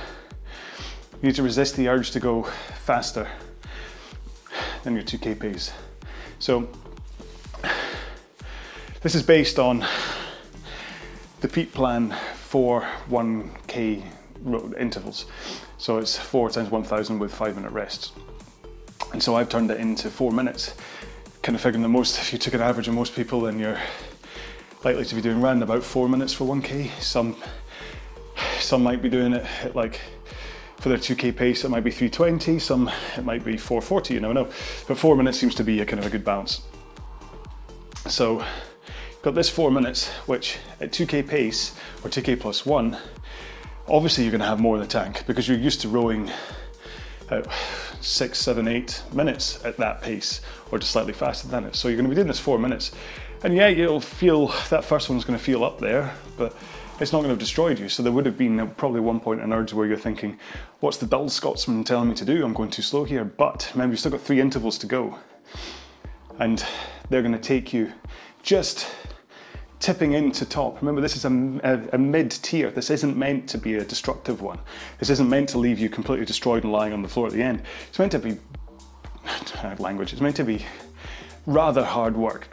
you 1.20 1.28
need 1.28 1.34
to 1.34 1.42
resist 1.42 1.76
the 1.76 1.88
urge 1.88 2.12
to 2.12 2.20
go 2.20 2.44
faster 2.84 3.28
than 4.84 4.94
your 4.94 5.02
2k 5.02 5.38
pace. 5.38 5.72
So, 6.38 6.68
this 9.02 9.14
is 9.14 9.22
based 9.22 9.58
on 9.58 9.84
the 11.40 11.48
Pete 11.48 11.72
Plan 11.72 12.14
for 12.34 12.82
1k 13.10 14.02
intervals. 14.78 15.26
So 15.76 15.98
it's 15.98 16.16
four 16.16 16.50
times 16.50 16.70
1000 16.70 17.18
with 17.18 17.32
five 17.32 17.56
minute 17.56 17.72
rests. 17.72 18.12
And 19.12 19.22
so 19.22 19.36
I've 19.36 19.48
turned 19.48 19.70
it 19.70 19.78
into 19.80 20.10
four 20.10 20.32
minutes, 20.32 20.74
kind 21.42 21.56
of 21.56 21.62
figuring 21.62 21.82
the 21.82 21.88
most, 21.88 22.18
if 22.18 22.32
you 22.32 22.38
took 22.38 22.54
an 22.54 22.60
average 22.60 22.88
of 22.88 22.94
most 22.94 23.14
people, 23.14 23.40
then 23.40 23.58
you're 23.58 23.80
likely 24.84 25.04
to 25.04 25.14
be 25.14 25.20
doing 25.20 25.40
around 25.40 25.62
about 25.62 25.82
four 25.82 26.08
minutes 26.08 26.32
for 26.32 26.44
1k. 26.44 26.90
Some, 27.00 27.36
some 28.58 28.82
might 28.82 29.00
be 29.00 29.08
doing 29.08 29.32
it 29.32 29.46
at 29.62 29.74
like, 29.74 30.00
for 30.78 30.88
their 30.88 30.98
2k 30.98 31.36
pace, 31.36 31.64
it 31.64 31.70
might 31.70 31.84
be 31.84 31.90
320, 31.90 32.58
some 32.58 32.90
it 33.16 33.24
might 33.24 33.44
be 33.44 33.56
440, 33.56 34.14
you 34.14 34.20
never 34.20 34.34
know. 34.34 34.48
But 34.86 34.96
four 34.96 35.16
minutes 35.16 35.38
seems 35.38 35.54
to 35.56 35.64
be 35.64 35.80
a 35.80 35.86
kind 35.86 35.98
of 35.98 36.06
a 36.06 36.10
good 36.10 36.24
balance. 36.24 36.62
So 38.06 38.44
got 39.22 39.34
this 39.34 39.48
four 39.48 39.70
minutes, 39.70 40.08
which 40.26 40.58
at 40.80 40.92
2k 40.92 41.26
pace 41.26 41.74
or 42.04 42.10
2k 42.10 42.38
plus 42.38 42.64
one, 42.64 42.96
obviously 43.88 44.24
you're 44.24 44.30
going 44.30 44.40
to 44.40 44.46
have 44.46 44.60
more 44.60 44.76
in 44.76 44.80
the 44.80 44.88
tank 44.88 45.24
because 45.26 45.48
you're 45.48 45.58
used 45.58 45.80
to 45.80 45.88
rowing 45.88 46.30
at 47.30 47.46
six, 48.00 48.38
seven, 48.38 48.68
eight 48.68 49.02
minutes 49.12 49.64
at 49.64 49.76
that 49.78 50.00
pace 50.00 50.40
or 50.70 50.78
just 50.78 50.92
slightly 50.92 51.12
faster 51.12 51.48
than 51.48 51.64
it. 51.64 51.74
So 51.74 51.88
you're 51.88 51.96
going 51.96 52.06
to 52.06 52.10
be 52.10 52.14
doing 52.14 52.28
this 52.28 52.38
four 52.38 52.58
minutes. 52.58 52.92
And 53.42 53.54
yeah, 53.54 53.68
you'll 53.68 54.00
feel 54.00 54.48
that 54.70 54.84
first 54.84 55.10
one's 55.10 55.24
going 55.24 55.38
to 55.38 55.44
feel 55.44 55.64
up 55.64 55.78
there, 55.78 56.14
but 56.36 56.56
it's 57.00 57.12
not 57.12 57.18
going 57.18 57.28
to 57.28 57.30
have 57.30 57.38
destroyed 57.38 57.78
you. 57.78 57.88
So 57.88 58.02
there 58.02 58.12
would 58.12 58.26
have 58.26 58.36
been 58.36 58.68
probably 58.76 59.00
one 59.00 59.20
point 59.20 59.40
in 59.40 59.52
urge 59.52 59.72
where 59.72 59.86
you're 59.86 59.96
thinking, 59.96 60.38
what's 60.80 60.96
the 60.96 61.06
dull 61.06 61.28
Scotsman 61.28 61.84
telling 61.84 62.08
me 62.08 62.14
to 62.16 62.24
do? 62.24 62.44
I'm 62.44 62.54
going 62.54 62.70
too 62.70 62.82
slow 62.82 63.04
here. 63.04 63.24
But 63.24 63.70
remember, 63.74 63.92
you've 63.92 64.00
still 64.00 64.12
got 64.12 64.20
three 64.20 64.40
intervals 64.40 64.78
to 64.78 64.86
go. 64.86 65.18
And 66.38 66.64
they're 67.08 67.22
going 67.22 67.32
to 67.32 67.38
take 67.38 67.72
you 67.72 67.92
just 68.42 68.88
tipping 69.80 70.12
into 70.12 70.44
top. 70.44 70.80
Remember, 70.80 71.00
this 71.00 71.16
is 71.16 71.24
a, 71.24 71.60
a, 71.62 71.94
a 71.94 71.98
mid 71.98 72.30
tier. 72.30 72.70
This 72.70 72.90
isn't 72.90 73.16
meant 73.16 73.48
to 73.50 73.58
be 73.58 73.74
a 73.74 73.84
destructive 73.84 74.42
one. 74.42 74.58
This 74.98 75.10
isn't 75.10 75.28
meant 75.28 75.48
to 75.50 75.58
leave 75.58 75.78
you 75.78 75.88
completely 75.88 76.26
destroyed 76.26 76.64
and 76.64 76.72
lying 76.72 76.92
on 76.92 77.02
the 77.02 77.08
floor 77.08 77.26
at 77.26 77.32
the 77.32 77.42
end. 77.42 77.62
It's 77.88 77.98
meant 77.98 78.12
to 78.12 78.18
be 78.18 78.38
language. 79.78 80.12
It's 80.12 80.22
meant 80.22 80.36
to 80.36 80.44
be 80.44 80.64
rather 81.48 81.82
hard 81.82 82.14
work. 82.14 82.46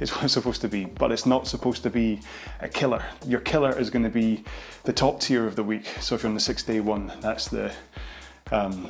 is 0.00 0.10
what 0.14 0.24
it's 0.24 0.32
supposed 0.32 0.60
to 0.60 0.68
be, 0.68 0.84
but 0.84 1.10
it's 1.10 1.26
not 1.26 1.46
supposed 1.46 1.82
to 1.82 1.90
be 1.90 2.20
a 2.60 2.68
killer. 2.68 3.04
Your 3.26 3.40
killer 3.40 3.76
is 3.76 3.90
going 3.90 4.04
to 4.04 4.10
be 4.10 4.44
the 4.84 4.92
top 4.92 5.20
tier 5.20 5.46
of 5.46 5.56
the 5.56 5.64
week. 5.64 5.86
So 6.00 6.14
if 6.14 6.22
you're 6.22 6.28
on 6.28 6.34
the 6.34 6.40
six 6.40 6.62
day 6.62 6.80
one, 6.80 7.12
that's 7.20 7.48
the 7.48 7.72
um, 8.52 8.88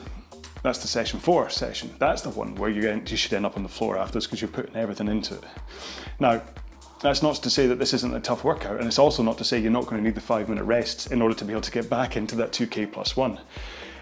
that's 0.63 0.79
the 0.81 0.89
session 0.89 1.19
four 1.19 1.49
session. 1.49 1.95
That's 1.99 2.21
the 2.21 2.31
one 2.31 2.55
where 2.57 2.69
you, 2.69 2.83
get, 2.83 3.11
you 3.11 3.17
should 3.17 3.33
end 3.33 3.47
up 3.47 3.57
on 3.57 3.63
the 3.63 3.69
floor 3.69 3.97
afterwards 3.97 4.27
because 4.27 4.43
you're 4.43 4.51
putting 4.51 4.77
everything 4.77 5.09
into 5.09 5.35
it. 5.35 5.45
Now, 6.19 6.43
that's 7.01 7.23
not 7.23 7.37
to 7.37 7.49
say 7.49 7.67
that 7.67 7.79
this 7.79 7.95
isn't 7.95 8.15
a 8.15 8.21
tough 8.21 8.45
workout, 8.45 8.77
and 8.77 8.87
it's 8.87 8.99
also 8.99 9.23
not 9.23 9.39
to 9.39 9.45
say 9.45 9.59
you're 9.59 9.73
not 9.73 9.87
going 9.87 9.97
to 9.97 10.03
need 10.03 10.15
the 10.15 10.21
five 10.21 10.51
minute 10.51 10.65
rests 10.65 11.07
in 11.07 11.23
order 11.23 11.35
to 11.35 11.45
be 11.47 11.53
able 11.53 11.63
to 11.63 11.71
get 11.71 11.89
back 11.89 12.19
into 12.19 12.37
that 12.37 12.53
2K 12.53 12.93
plus 12.93 13.17
one. 13.17 13.41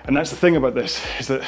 And 0.04 0.16
that's 0.16 0.30
the 0.30 0.36
thing 0.36 0.56
about 0.56 0.74
this 0.74 1.00
is 1.20 1.28
that 1.28 1.44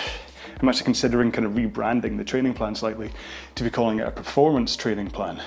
I'm 0.61 0.69
actually 0.69 0.85
considering 0.85 1.33
kind 1.33 1.47
of 1.47 1.53
rebranding 1.53 2.19
the 2.19 2.25
training 2.25 2.53
plan 2.53 2.75
slightly 2.75 3.11
to 3.55 3.65
be 3.65 3.71
calling 3.71 4.01
it 4.01 4.07
a 4.07 4.11
performance 4.11 4.77
training 4.77 5.11
plan. 5.11 5.43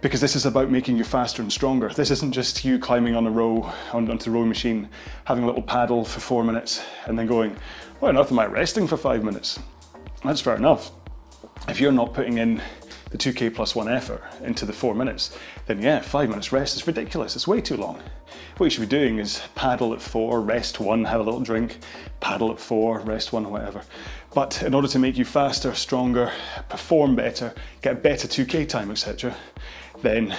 Because 0.00 0.20
this 0.20 0.34
is 0.34 0.46
about 0.46 0.70
making 0.70 0.96
you 0.96 1.04
faster 1.04 1.42
and 1.42 1.52
stronger. 1.52 1.90
This 1.90 2.10
isn't 2.10 2.32
just 2.32 2.64
you 2.64 2.78
climbing 2.78 3.14
on 3.14 3.26
a 3.26 3.30
row, 3.30 3.70
on, 3.92 4.10
onto 4.10 4.24
the 4.24 4.30
rowing 4.30 4.48
machine, 4.48 4.88
having 5.26 5.44
a 5.44 5.46
little 5.46 5.62
paddle 5.62 6.04
for 6.04 6.20
four 6.20 6.42
minutes, 6.42 6.82
and 7.04 7.18
then 7.18 7.26
going, 7.26 7.54
why 8.00 8.08
on 8.08 8.16
earth 8.16 8.32
am 8.32 8.38
I 8.38 8.46
resting 8.46 8.88
for 8.88 8.96
five 8.96 9.22
minutes? 9.22 9.60
That's 10.24 10.40
fair 10.40 10.56
enough. 10.56 10.90
If 11.68 11.80
you're 11.80 11.92
not 11.92 12.14
putting 12.14 12.38
in 12.38 12.60
the 13.10 13.18
2K 13.18 13.54
plus 13.54 13.74
one 13.74 13.88
effort 13.88 14.22
into 14.42 14.64
the 14.64 14.72
four 14.72 14.94
minutes, 14.94 15.36
then 15.66 15.82
yeah, 15.82 16.00
five 16.00 16.28
minutes 16.28 16.52
rest 16.52 16.76
is 16.76 16.86
ridiculous. 16.86 17.36
It's 17.36 17.46
way 17.46 17.60
too 17.60 17.76
long. 17.76 18.00
What 18.56 18.66
you 18.66 18.70
should 18.70 18.80
be 18.80 18.86
doing 18.86 19.18
is 19.18 19.42
paddle 19.54 19.92
at 19.92 20.00
four, 20.00 20.40
rest 20.40 20.80
one, 20.80 21.04
have 21.04 21.20
a 21.20 21.22
little 21.24 21.40
drink, 21.40 21.78
paddle 22.20 22.50
at 22.52 22.60
four, 22.60 23.00
rest 23.00 23.32
one, 23.32 23.50
whatever. 23.50 23.82
But 24.32 24.62
in 24.62 24.74
order 24.74 24.88
to 24.88 24.98
make 24.98 25.16
you 25.16 25.24
faster, 25.24 25.74
stronger, 25.74 26.32
perform 26.68 27.16
better, 27.16 27.52
get 27.82 28.02
better 28.02 28.28
2K 28.28 28.68
time, 28.68 28.90
etc., 28.90 29.34
then 30.02 30.34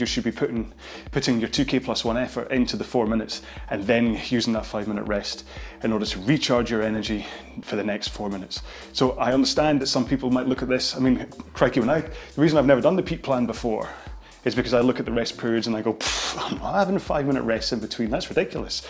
you 0.00 0.06
should 0.06 0.24
be 0.24 0.32
putting 0.32 0.72
putting 1.12 1.38
your 1.38 1.48
2k 1.48 1.84
plus 1.84 2.04
one 2.04 2.16
effort 2.16 2.50
into 2.50 2.76
the 2.76 2.84
four 2.84 3.06
minutes 3.06 3.42
and 3.68 3.84
then 3.84 4.18
using 4.28 4.52
that 4.54 4.66
five 4.66 4.88
minute 4.88 5.04
rest 5.04 5.44
in 5.82 5.92
order 5.92 6.06
to 6.06 6.18
recharge 6.20 6.70
your 6.70 6.82
energy 6.82 7.26
for 7.62 7.76
the 7.76 7.84
next 7.84 8.08
four 8.08 8.28
minutes. 8.28 8.62
So 8.92 9.12
I 9.12 9.32
understand 9.32 9.80
that 9.82 9.86
some 9.86 10.06
people 10.06 10.30
might 10.30 10.46
look 10.46 10.62
at 10.62 10.68
this. 10.68 10.96
I 10.96 11.00
mean, 11.00 11.26
crikey, 11.52 11.80
when 11.80 11.90
I 11.90 12.00
the 12.00 12.40
reason 12.40 12.58
I've 12.58 12.66
never 12.66 12.80
done 12.80 12.96
the 12.96 13.02
Pete 13.02 13.22
Plan 13.22 13.46
before 13.46 13.88
is 14.44 14.54
because 14.54 14.74
I 14.74 14.80
look 14.80 14.98
at 14.98 15.04
the 15.04 15.12
rest 15.12 15.36
periods 15.38 15.66
and 15.66 15.76
I 15.76 15.82
go, 15.82 15.96
I'm 16.36 16.58
not 16.58 16.74
having 16.74 16.98
five 16.98 17.26
minute 17.26 17.42
rest 17.42 17.72
in 17.72 17.80
between. 17.80 18.10
That's 18.10 18.28
ridiculous. 18.28 18.82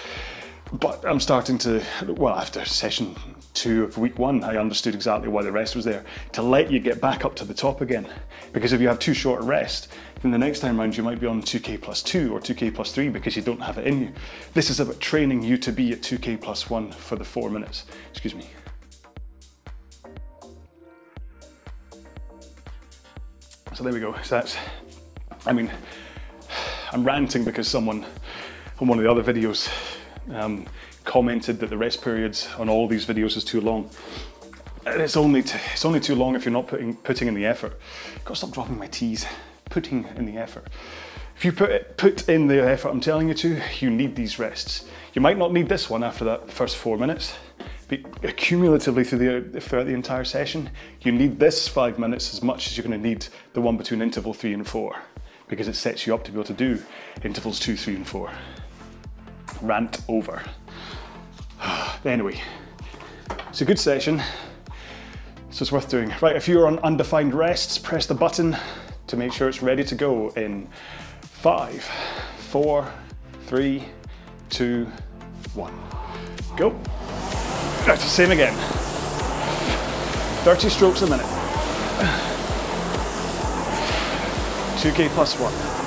But 0.73 1.05
I'm 1.05 1.19
starting 1.19 1.59
to, 1.59 1.83
well, 2.07 2.37
after 2.37 2.65
session 2.65 3.17
two 3.55 3.85
of 3.85 3.99
week 3.99 4.21
one, 4.21 4.45
I 4.45 4.57
understood 4.57 4.95
exactly 4.95 5.29
why 5.29 5.43
the 5.43 5.51
rest 5.51 5.75
was 5.75 5.85
there 5.85 6.05
to 6.33 6.43
let 6.43 6.71
you 6.71 6.79
get 6.79 7.01
back 7.01 7.25
up 7.25 7.35
to 7.37 7.45
the 7.45 7.55
top 7.55 7.81
again. 7.81 8.07
Because 8.53 8.73
if 8.73 8.81
you 8.81 8.87
have 8.87 9.01
too 9.01 9.13
short 9.13 9.43
a 9.43 9.45
rest, 9.45 9.89
then 10.23 10.31
the 10.31 10.39
next 10.39 10.61
time 10.61 10.79
round 10.79 10.97
you 10.97 11.03
might 11.03 11.19
be 11.19 11.27
on 11.27 11.43
2k 11.43 11.81
plus 11.83 12.03
2 12.05 12.33
or 12.33 12.39
2k 12.39 12.73
plus 12.73 12.93
3 12.93 13.09
because 13.09 13.35
you 13.35 13.43
don't 13.43 13.61
have 13.61 13.79
it 13.79 13.87
in 13.87 14.01
you. 14.01 14.13
This 14.55 14.71
is 14.71 14.79
about 14.79 15.01
training 15.01 15.43
you 15.43 15.57
to 15.59 15.73
be 15.73 15.93
at 15.93 16.03
2k 16.03 16.41
plus 16.41 16.71
1 16.71 16.93
for 16.93 17.17
the 17.17 17.25
4 17.25 17.51
minutes. 17.51 17.87
Excuse 18.11 18.37
me. 18.37 18.49
So 23.75 23.83
there 23.83 23.93
we 23.93 23.99
go. 23.99 24.15
So 24.23 24.37
that's, 24.37 24.57
I 25.47 25.53
mean, 25.53 25.69
I'm 26.93 27.03
ranting 27.03 27.43
because 27.43 27.67
someone 27.67 28.07
on 28.79 28.87
one 28.87 28.99
of 28.99 29.05
the 29.05 29.11
other 29.11 29.25
videos 29.25 29.69
um, 30.33 30.67
commented 31.05 31.61
that 31.61 31.71
the 31.71 31.79
rest 31.79 32.03
periods 32.03 32.49
on 32.59 32.69
all 32.69 32.87
these 32.87 33.07
videos 33.07 33.37
is 33.37 33.45
too 33.45 33.61
long. 33.61 33.91
And 34.87 35.01
it's 35.01 35.17
only, 35.17 35.43
t- 35.43 35.59
it's 35.73 35.85
only 35.85 36.01
too 36.01 36.15
long 36.15 36.35
if 36.35 36.45
you're 36.45 36.53
not 36.53 36.67
putting, 36.67 36.97
putting 36.97 37.29
in 37.29 37.35
the 37.35 37.47
effort. 37.47 37.79
Got 38.25 38.35
to 38.35 38.37
stop 38.37 38.51
dropping 38.53 38.79
my 38.79 38.87
T's 38.87 39.27
putting 39.69 40.07
in 40.17 40.27
the 40.27 40.37
effort. 40.37 40.69
If 41.37 41.45
you 41.45 41.53
put, 41.53 41.97
put 41.97 42.29
in 42.29 42.47
the 42.49 42.63
effort 42.63 42.91
I'm 42.91 43.01
telling 43.01 43.29
you 43.29 43.35
to, 43.35 43.61
you 43.79 43.91
need 43.91 44.15
these 44.15 44.39
rests. 44.39 44.87
You 45.15 45.23
might 45.23 45.39
not 45.39 45.53
need 45.53 45.69
this 45.69 45.89
one 45.89 46.05
after 46.05 46.25
that 46.25 46.51
first 46.51 46.77
four 46.77 46.99
minutes, 46.99 47.35
but 47.89 48.37
cumulatively 48.37 49.05
through 49.05 49.43
the, 49.43 49.61
throughout 49.61 49.87
the 49.87 49.95
entire 49.95 50.25
session, 50.25 50.71
you 51.01 51.13
need 51.13 51.41
this 51.41 51.67
five 51.67 51.99
minutes 51.99 52.35
as 52.35 52.43
much 52.43 52.67
as 52.67 52.77
you're 52.77 52.87
going 52.87 53.01
to 53.01 53.09
need 53.09 53.27
the 53.55 53.61
one 53.61 53.77
between 53.77 54.03
interval 54.03 54.35
three 54.35 54.53
and 54.53 54.67
four, 54.67 54.97
because 55.49 55.67
it 55.67 55.77
sets 55.77 56.07
you 56.07 56.15
up 56.15 56.25
to 56.25 56.31
be 56.31 56.37
able 56.37 56.45
to 56.45 56.53
do 56.53 56.81
intervals 57.25 57.59
two, 57.59 57.77
three, 57.77 57.97
and 57.97 58.07
four. 58.07 58.31
Rant 59.63 60.01
over. 60.09 60.43
anyway, 62.05 62.41
it's 63.49 63.61
a 63.61 63.65
good 63.65 63.79
session, 63.79 64.23
so 65.51 65.63
it's 65.63 65.73
worth 65.73 65.89
doing. 65.89 66.13
Right, 66.21 66.37
if 66.37 66.49
you're 66.49 66.67
on 66.67 66.79
undefined 66.81 67.35
rests, 67.35 67.79
press 67.79 68.07
the 68.07 68.15
button 68.15 68.57
to 69.07 69.17
make 69.17 69.33
sure 69.33 69.49
it's 69.49 69.63
ready 69.63 69.85
to 69.85 69.95
go 69.95 70.31
in 70.31 70.69
five, 71.21 71.83
four, 72.39 72.91
three, 73.47 73.85
two, 74.49 74.87
one. 75.55 75.79
Go. 76.57 76.71
Right, 77.87 77.99
same 77.99 78.31
again. 78.31 78.55
30 80.45 80.69
strokes 80.69 81.03
a 81.03 81.07
minute. 81.07 81.27
2k 84.81 85.09
plus 85.11 85.39
one. 85.39 85.80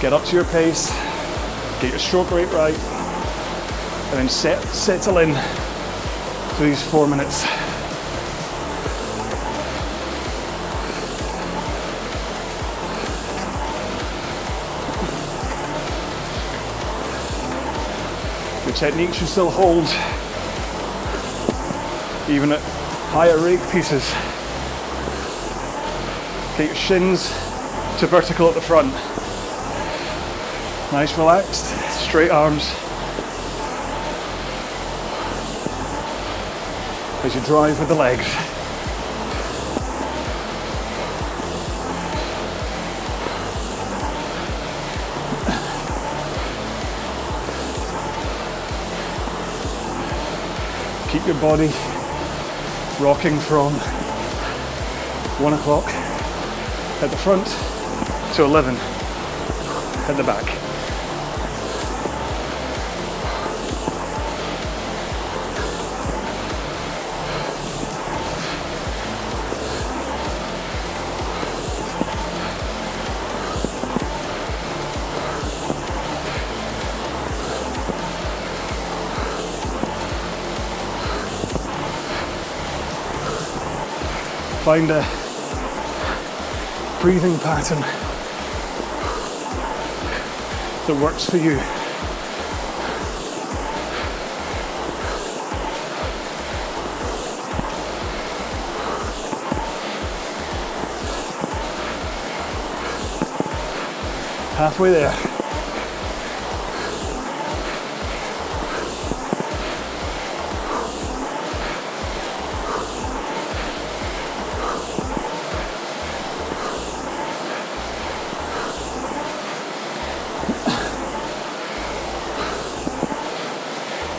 Get 0.00 0.12
up 0.12 0.24
to 0.26 0.36
your 0.36 0.44
pace, 0.44 0.90
get 1.80 1.90
your 1.90 1.98
stroke 1.98 2.30
rate 2.30 2.48
right, 2.52 2.78
and 4.10 4.18
then 4.20 4.28
set, 4.28 4.62
settle 4.68 5.18
in 5.18 5.34
for 6.54 6.62
these 6.62 6.80
four 6.88 7.08
minutes. 7.08 7.42
The 18.66 18.72
technique 18.72 19.14
should 19.14 19.26
still 19.26 19.50
hold 19.50 19.88
even 22.30 22.52
at 22.52 22.60
higher 23.10 23.38
rate 23.38 23.60
pieces. 23.72 24.08
Get 26.56 26.66
your 26.68 26.76
shins 26.76 27.30
to 27.98 28.06
vertical 28.06 28.46
at 28.46 28.54
the 28.54 28.60
front. 28.60 28.94
Nice 30.92 31.16
relaxed, 31.18 31.66
straight 32.00 32.30
arms. 32.30 32.74
as 37.28 37.34
you 37.34 37.40
drive 37.42 37.78
with 37.78 37.88
the 37.88 37.94
legs. 37.94 38.24
Keep 51.10 51.26
your 51.26 51.34
body 51.40 51.70
rocking 52.98 53.38
from 53.40 53.74
one 55.42 55.52
o'clock 55.54 55.86
at 57.02 57.10
the 57.10 57.16
front 57.18 57.46
to 58.36 58.44
11 58.44 58.76
at 58.76 60.16
the 60.16 60.24
back. 60.24 60.67
Find 84.68 84.90
a 84.90 85.00
breathing 87.00 87.38
pattern 87.38 87.80
that 90.86 91.02
works 91.02 91.24
for 91.24 91.38
you. 91.38 91.56
Halfway 104.58 104.90
there. 104.90 105.27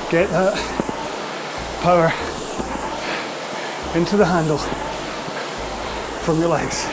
Get 0.10 0.28
that 0.32 0.56
power 1.82 2.12
into 3.95 4.17
the 4.17 4.26
handle 4.26 4.58
from 6.24 6.39
your 6.39 6.50
legs. 6.50 6.88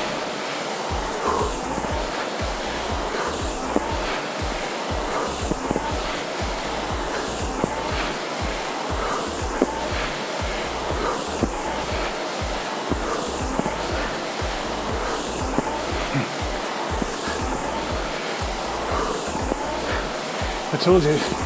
I 20.70 20.76
told 20.78 21.02
you 21.02 21.45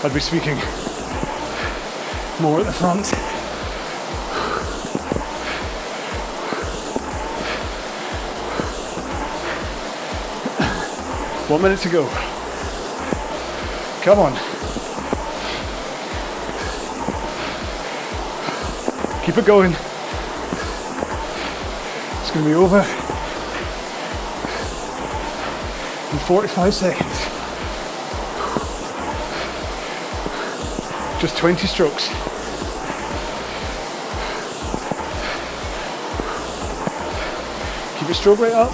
I'd 0.00 0.14
be 0.14 0.20
speaking 0.20 0.54
more 2.40 2.60
at 2.60 2.66
the 2.66 2.72
front. 2.72 3.08
One 11.50 11.62
minute 11.62 11.80
to 11.80 11.88
go. 11.88 12.06
Come 14.02 14.20
on. 14.20 14.34
Keep 19.24 19.38
it 19.38 19.46
going. 19.46 19.72
It's 22.20 22.30
going 22.30 22.44
to 22.44 22.50
be 22.50 22.54
over 22.54 22.78
in 26.12 26.18
45 26.20 26.72
seconds. 26.72 27.27
Just 31.20 31.36
20 31.36 31.66
strokes. 31.66 32.06
Keep 37.98 38.06
your 38.06 38.14
stroke 38.14 38.38
rate 38.38 38.52
up. 38.52 38.70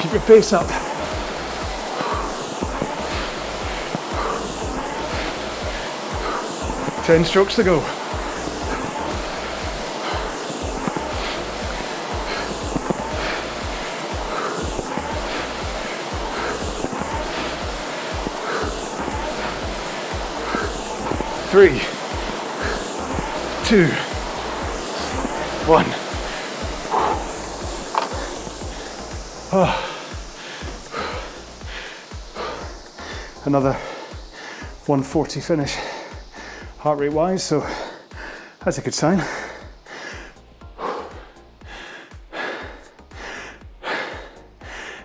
Keep 0.00 0.12
your 0.12 0.22
pace 0.22 0.52
up. 0.52 0.68
Ten 7.04 7.24
strokes 7.24 7.56
to 7.56 7.64
go. 7.64 7.97
Two, 23.68 23.84
one. 25.68 25.84
Ah. 29.52 29.84
Another 33.44 33.74
140 34.86 35.40
finish, 35.40 35.76
heart 36.78 36.98
rate 36.98 37.12
wise, 37.12 37.42
so 37.42 37.60
that's 38.64 38.78
a 38.78 38.80
good 38.80 38.94
sign. 38.94 39.22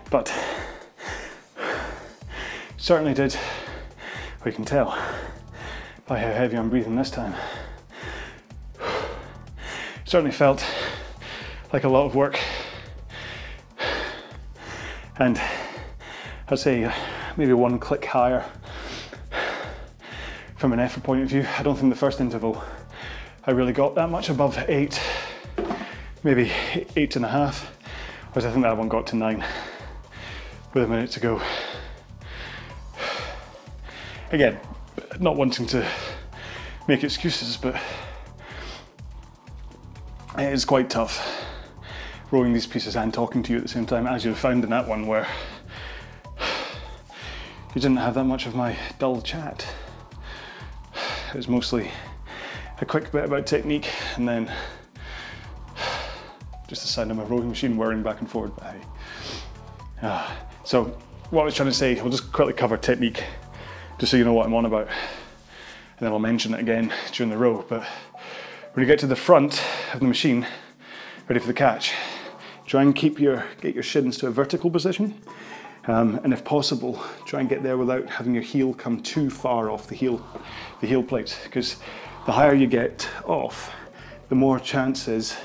But 0.10 0.34
certainly 2.78 3.13
did, 3.13 3.36
we 4.45 4.54
can 4.54 4.63
tell 4.63 4.97
by 6.08 6.17
how 6.17 6.32
heavy 6.32 6.56
I'm 6.56 6.69
breathing 6.69 6.95
this 6.95 7.12
time. 7.12 7.36
Certainly 10.13 10.34
felt 10.34 10.63
like 11.73 11.86
a 11.86 11.89
lot 11.89 12.06
of 12.06 12.13
work. 12.13 12.39
And 15.17 15.41
I'd 16.47 16.60
say 16.60 16.93
maybe 17.36 17.54
one 17.54 17.80
click 17.80 18.06
higher 18.06 18.45
from 20.56 20.71
an 20.71 20.80
effort 20.80 21.02
point 21.02 21.23
of 21.23 21.30
view. 21.30 21.47
I 21.58 21.63
don't 21.63 21.76
think 21.76 21.91
the 21.91 21.97
first 21.97 22.21
interval 22.21 22.63
I 23.47 23.54
really 23.54 23.73
got 23.73 23.95
that 23.95 24.12
much 24.12 24.30
above 24.30 24.63
eight, 24.67 25.02
maybe 26.23 26.52
eight 26.95 27.15
and 27.15 27.26
a 27.26 27.30
half, 27.30 27.76
whereas 28.34 28.45
I 28.45 28.52
think 28.52 28.62
that 28.65 28.78
one 28.78 28.89
got 28.89 29.08
to 29.08 29.15
nine 29.15 29.43
with 30.76 30.84
a 30.84 30.88
minute 30.88 31.10
to 31.10 31.21
go. 31.21 31.41
Again, 34.32 34.60
not 35.19 35.38
wanting 35.38 35.65
to 35.69 35.84
make 36.88 37.04
excuses, 37.04 37.58
but 37.58 37.82
it 40.43 40.53
is 40.53 40.65
quite 40.65 40.89
tough 40.89 41.45
rowing 42.32 42.53
these 42.53 42.67
pieces 42.67 42.95
and 42.95 43.13
talking 43.13 43.43
to 43.43 43.51
you 43.51 43.58
at 43.58 43.63
the 43.63 43.69
same 43.69 43.86
time, 43.86 44.08
as 44.08 44.25
you've 44.25 44.38
found 44.38 44.63
in 44.63 44.69
that 44.71 44.88
one 44.88 45.08
where 45.08 45.27
you 47.73 47.82
didn't 47.82 47.97
have 47.97 48.15
that 48.15 48.25
much 48.25 48.45
of 48.45 48.56
my 48.56 48.75
dull 48.99 49.21
chat. 49.21 49.65
It 51.29 51.36
was 51.36 51.47
mostly 51.47 51.91
a 52.82 52.86
quick 52.86 53.12
bit 53.12 53.25
about 53.25 53.45
technique 53.45 53.89
and 54.15 54.27
then 54.27 54.51
just 56.67 56.82
the 56.82 56.88
sound 56.88 57.12
of 57.12 57.17
my 57.17 57.23
rowing 57.23 57.49
machine 57.49 57.77
whirring 57.77 58.03
back 58.03 58.19
and 58.19 58.29
forward. 58.29 58.51
Uh, 60.01 60.32
so, 60.63 60.86
what 61.29 61.43
I 61.43 61.45
was 61.45 61.56
trying 61.56 61.69
to 61.69 61.75
say, 61.75 61.95
we'll 62.01 62.10
just 62.10 62.32
quickly 62.34 62.53
cover 62.53 62.77
technique 62.77 63.23
just 63.99 64.12
so 64.12 64.17
you 64.17 64.25
know 64.25 64.34
what 64.34 64.45
I'm 64.45 64.53
on 64.53 64.65
about. 64.65 64.88
And 64.88 66.08
then 66.08 66.12
I'll 66.12 66.19
mention 66.19 66.53
it 66.53 66.60
again 66.60 66.91
during 67.12 67.29
the 67.29 67.38
row. 67.38 67.63
But 67.67 67.88
when 68.73 68.81
you 68.81 68.88
get 68.88 68.97
to 68.97 69.05
the 69.05 69.15
front 69.15 69.62
of 69.93 69.99
the 69.99 70.07
machine, 70.07 70.47
ready 71.29 71.39
for 71.39 71.45
the 71.45 71.53
catch, 71.53 71.93
try 72.65 72.81
and 72.81 72.95
keep 72.95 73.19
your 73.19 73.45
get 73.62 73.75
your 73.75 73.83
shins 73.83 74.17
to 74.17 74.25
a 74.25 74.31
vertical 74.31 74.71
position. 74.71 75.13
Um, 75.86 76.19
and 76.23 76.33
if 76.33 76.43
possible, 76.43 76.99
try 77.27 77.41
and 77.41 77.47
get 77.49 77.62
there 77.62 77.77
without 77.77 78.09
having 78.09 78.33
your 78.33 78.41
heel 78.41 78.73
come 78.73 79.03
too 79.03 79.29
far 79.29 79.69
off 79.69 79.86
the 79.86 79.95
heel, 79.95 80.25
the 80.81 80.88
heel 80.88 81.03
plate, 81.03 81.38
because 81.43 81.75
the 82.25 82.31
higher 82.31 82.55
you 82.55 82.65
get 82.65 83.07
off, 83.25 83.71
the 84.29 84.36
more 84.36 84.59
chances 84.59 85.36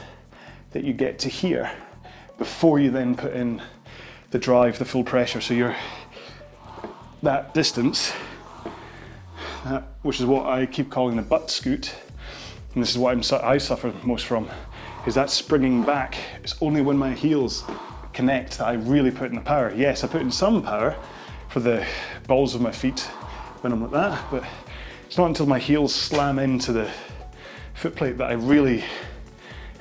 that 0.71 0.85
you 0.85 0.95
get 0.95 1.19
to 1.19 1.29
here 1.29 1.71
before 2.39 2.79
you 2.79 2.91
then 2.91 3.15
put 3.15 3.35
in 3.35 3.61
the 4.31 4.39
drive, 4.39 4.79
the 4.79 4.87
full 4.87 5.05
pressure. 5.05 5.43
So 5.43 5.53
you're 5.53 5.77
that 7.23 7.53
distance, 7.53 8.15
that, 9.65 9.83
which 10.01 10.19
is 10.19 10.25
what 10.25 10.47
I 10.47 10.65
keep 10.65 10.89
calling 10.89 11.17
the 11.17 11.23
butt 11.23 11.51
scoot, 11.51 11.95
and 12.79 12.85
this 12.85 12.93
is 12.93 12.99
what 12.99 13.11
I'm, 13.11 13.45
I 13.45 13.59
suffer 13.59 13.93
most 14.05 14.27
from, 14.27 14.49
is 15.05 15.17
that 15.17 15.31
springing 15.31 15.83
back. 15.83 16.17
It's 16.45 16.55
only 16.61 16.81
when 16.81 16.97
my 16.97 17.13
heels 17.13 17.65
connect 18.13 18.59
that 18.59 18.69
I 18.69 18.75
really 18.75 19.11
put 19.11 19.31
in 19.31 19.35
the 19.35 19.41
power. 19.41 19.75
Yes, 19.75 20.05
I 20.05 20.07
put 20.07 20.23
in 20.23 20.31
some 20.31 20.63
power 20.63 20.95
for 21.49 21.59
the 21.59 21.85
balls 22.29 22.55
of 22.55 22.61
my 22.61 22.71
feet 22.71 23.01
when 23.63 23.73
I'm 23.73 23.83
like 23.83 23.91
that, 23.91 24.31
but 24.31 24.45
it's 25.07 25.19
not 25.19 25.27
until 25.27 25.47
my 25.47 25.59
heels 25.59 25.93
slam 25.93 26.39
into 26.39 26.73
the 26.73 26.89
foot 27.75 27.97
plate 27.97 28.17
that 28.19 28.31
I 28.31 28.35
really 28.35 28.85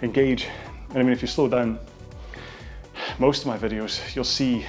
engage. 0.01 0.47
And 0.89 0.97
I 0.97 1.03
mean, 1.03 1.13
if 1.13 1.21
you 1.21 1.27
slow 1.27 1.47
down 1.47 1.77
most 3.19 3.41
of 3.41 3.45
my 3.45 3.59
videos, 3.59 4.15
you'll 4.15 4.23
see 4.23 4.65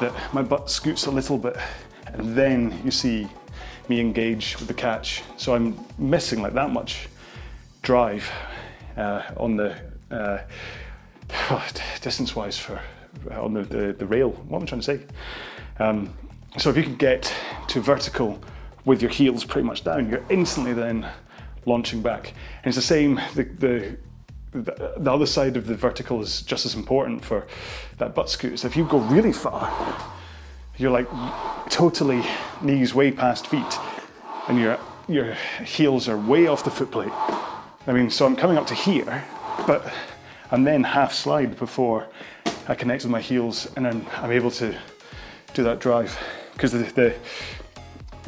that 0.00 0.12
my 0.34 0.42
butt 0.42 0.68
scoots 0.68 1.06
a 1.06 1.10
little 1.10 1.38
bit, 1.38 1.56
and 2.08 2.36
then 2.36 2.78
you 2.84 2.90
see 2.90 3.26
me 3.88 3.98
engage 3.98 4.58
with 4.58 4.68
the 4.68 4.74
catch. 4.74 5.22
So 5.38 5.54
I'm 5.54 5.82
missing 5.96 6.42
like 6.42 6.52
that 6.52 6.70
much 6.70 7.08
drive 7.86 8.28
uh, 8.96 9.22
on 9.36 9.56
the 9.56 9.72
uh, 10.10 10.38
distance 12.00 12.34
wise 12.34 12.58
for 12.58 12.80
on 13.30 13.54
the, 13.54 13.62
the, 13.62 13.92
the, 13.92 14.06
rail. 14.06 14.30
What 14.30 14.58
am 14.58 14.64
I 14.64 14.66
trying 14.66 14.80
to 14.80 14.84
say? 14.84 15.00
Um, 15.78 16.12
so 16.58 16.68
if 16.68 16.76
you 16.76 16.82
can 16.82 16.96
get 16.96 17.32
to 17.68 17.80
vertical 17.80 18.42
with 18.84 19.00
your 19.00 19.10
heels 19.10 19.44
pretty 19.44 19.66
much 19.66 19.84
down, 19.84 20.10
you're 20.10 20.24
instantly 20.30 20.72
then 20.72 21.08
launching 21.64 22.02
back. 22.02 22.34
And 22.58 22.66
it's 22.66 22.76
the 22.76 22.82
same, 22.82 23.20
the, 23.36 23.44
the, 23.44 23.96
the, 24.52 25.10
other 25.12 25.26
side 25.26 25.56
of 25.56 25.66
the 25.68 25.76
vertical 25.76 26.20
is 26.20 26.42
just 26.42 26.66
as 26.66 26.74
important 26.74 27.24
for 27.24 27.46
that 27.98 28.16
butt 28.16 28.28
scoot. 28.28 28.58
So 28.58 28.66
if 28.66 28.76
you 28.76 28.84
go 28.84 28.98
really 28.98 29.32
far, 29.32 29.70
you're 30.76 30.90
like 30.90 31.08
totally 31.70 32.24
knees 32.62 32.94
way 32.94 33.12
past 33.12 33.46
feet 33.46 33.78
and 34.48 34.58
your, 34.58 34.76
your 35.08 35.34
heels 35.64 36.08
are 36.08 36.18
way 36.18 36.48
off 36.48 36.64
the 36.64 36.70
foot 36.70 36.90
plate. 36.90 37.45
I 37.88 37.92
mean, 37.92 38.10
so 38.10 38.26
I'm 38.26 38.34
coming 38.34 38.58
up 38.58 38.66
to 38.66 38.74
here, 38.74 39.24
but 39.64 39.92
I'm 40.50 40.64
then 40.64 40.82
half 40.82 41.14
slide 41.14 41.56
before 41.56 42.08
I 42.66 42.74
connect 42.74 43.04
with 43.04 43.12
my 43.12 43.20
heels 43.20 43.72
and 43.76 43.86
then 43.86 44.04
I'm 44.16 44.32
able 44.32 44.50
to 44.52 44.76
do 45.54 45.62
that 45.62 45.78
drive 45.78 46.18
because 46.52 46.72
the, 46.72 46.78
the, 46.78 47.14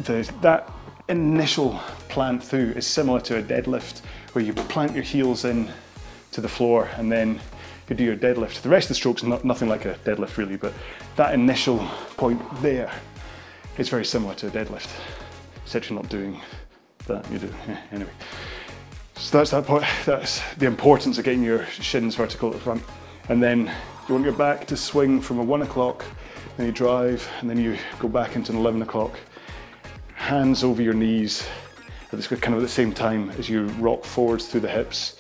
the, 0.02 0.32
that 0.42 0.70
initial 1.08 1.80
plant 2.08 2.44
through 2.44 2.70
is 2.76 2.86
similar 2.86 3.20
to 3.22 3.38
a 3.38 3.42
deadlift 3.42 4.02
where 4.32 4.44
you 4.44 4.52
plant 4.52 4.94
your 4.94 5.02
heels 5.02 5.44
in 5.44 5.68
to 6.30 6.40
the 6.40 6.48
floor 6.48 6.88
and 6.96 7.10
then 7.10 7.40
you 7.88 7.96
do 7.96 8.04
your 8.04 8.16
deadlift. 8.16 8.62
The 8.62 8.68
rest 8.68 8.84
of 8.84 8.90
the 8.90 8.94
stroke's 8.94 9.24
not, 9.24 9.44
nothing 9.44 9.68
like 9.68 9.86
a 9.86 9.94
deadlift 10.04 10.36
really, 10.36 10.56
but 10.56 10.72
that 11.16 11.34
initial 11.34 11.78
point 12.16 12.40
there 12.62 12.92
is 13.76 13.88
very 13.88 14.04
similar 14.04 14.36
to 14.36 14.46
a 14.46 14.50
deadlift, 14.50 14.88
except 15.64 15.90
you're 15.90 16.00
not 16.00 16.08
doing 16.08 16.40
that, 17.08 17.28
you 17.32 17.40
do, 17.40 17.52
yeah, 17.66 17.80
anyway. 17.90 18.12
So 19.18 19.36
that's 19.36 19.50
that 19.50 19.66
point, 19.66 19.84
that's 20.06 20.40
the 20.54 20.66
importance 20.66 21.18
of 21.18 21.24
getting 21.24 21.42
your 21.42 21.66
shins 21.66 22.14
vertical 22.14 22.48
at 22.48 22.54
the 22.54 22.60
front. 22.60 22.82
And 23.28 23.42
then 23.42 23.70
you 24.06 24.14
want 24.14 24.24
your 24.24 24.32
back 24.34 24.66
to 24.68 24.76
swing 24.76 25.20
from 25.20 25.38
a 25.38 25.42
one 25.42 25.62
o'clock, 25.62 26.04
then 26.56 26.66
you 26.66 26.72
drive, 26.72 27.28
and 27.40 27.50
then 27.50 27.58
you 27.58 27.76
go 27.98 28.08
back 28.08 28.36
into 28.36 28.52
an 28.52 28.58
11 28.58 28.82
o'clock. 28.82 29.18
Hands 30.14 30.64
over 30.64 30.82
your 30.82 30.94
knees 30.94 31.46
at 32.10 32.40
kind 32.40 32.54
of 32.54 32.60
at 32.60 32.62
the 32.62 32.68
same 32.68 32.92
time 32.92 33.30
as 33.30 33.50
you 33.50 33.66
rock 33.80 34.04
forwards 34.04 34.46
through 34.46 34.60
the 34.60 34.68
hips. 34.68 35.16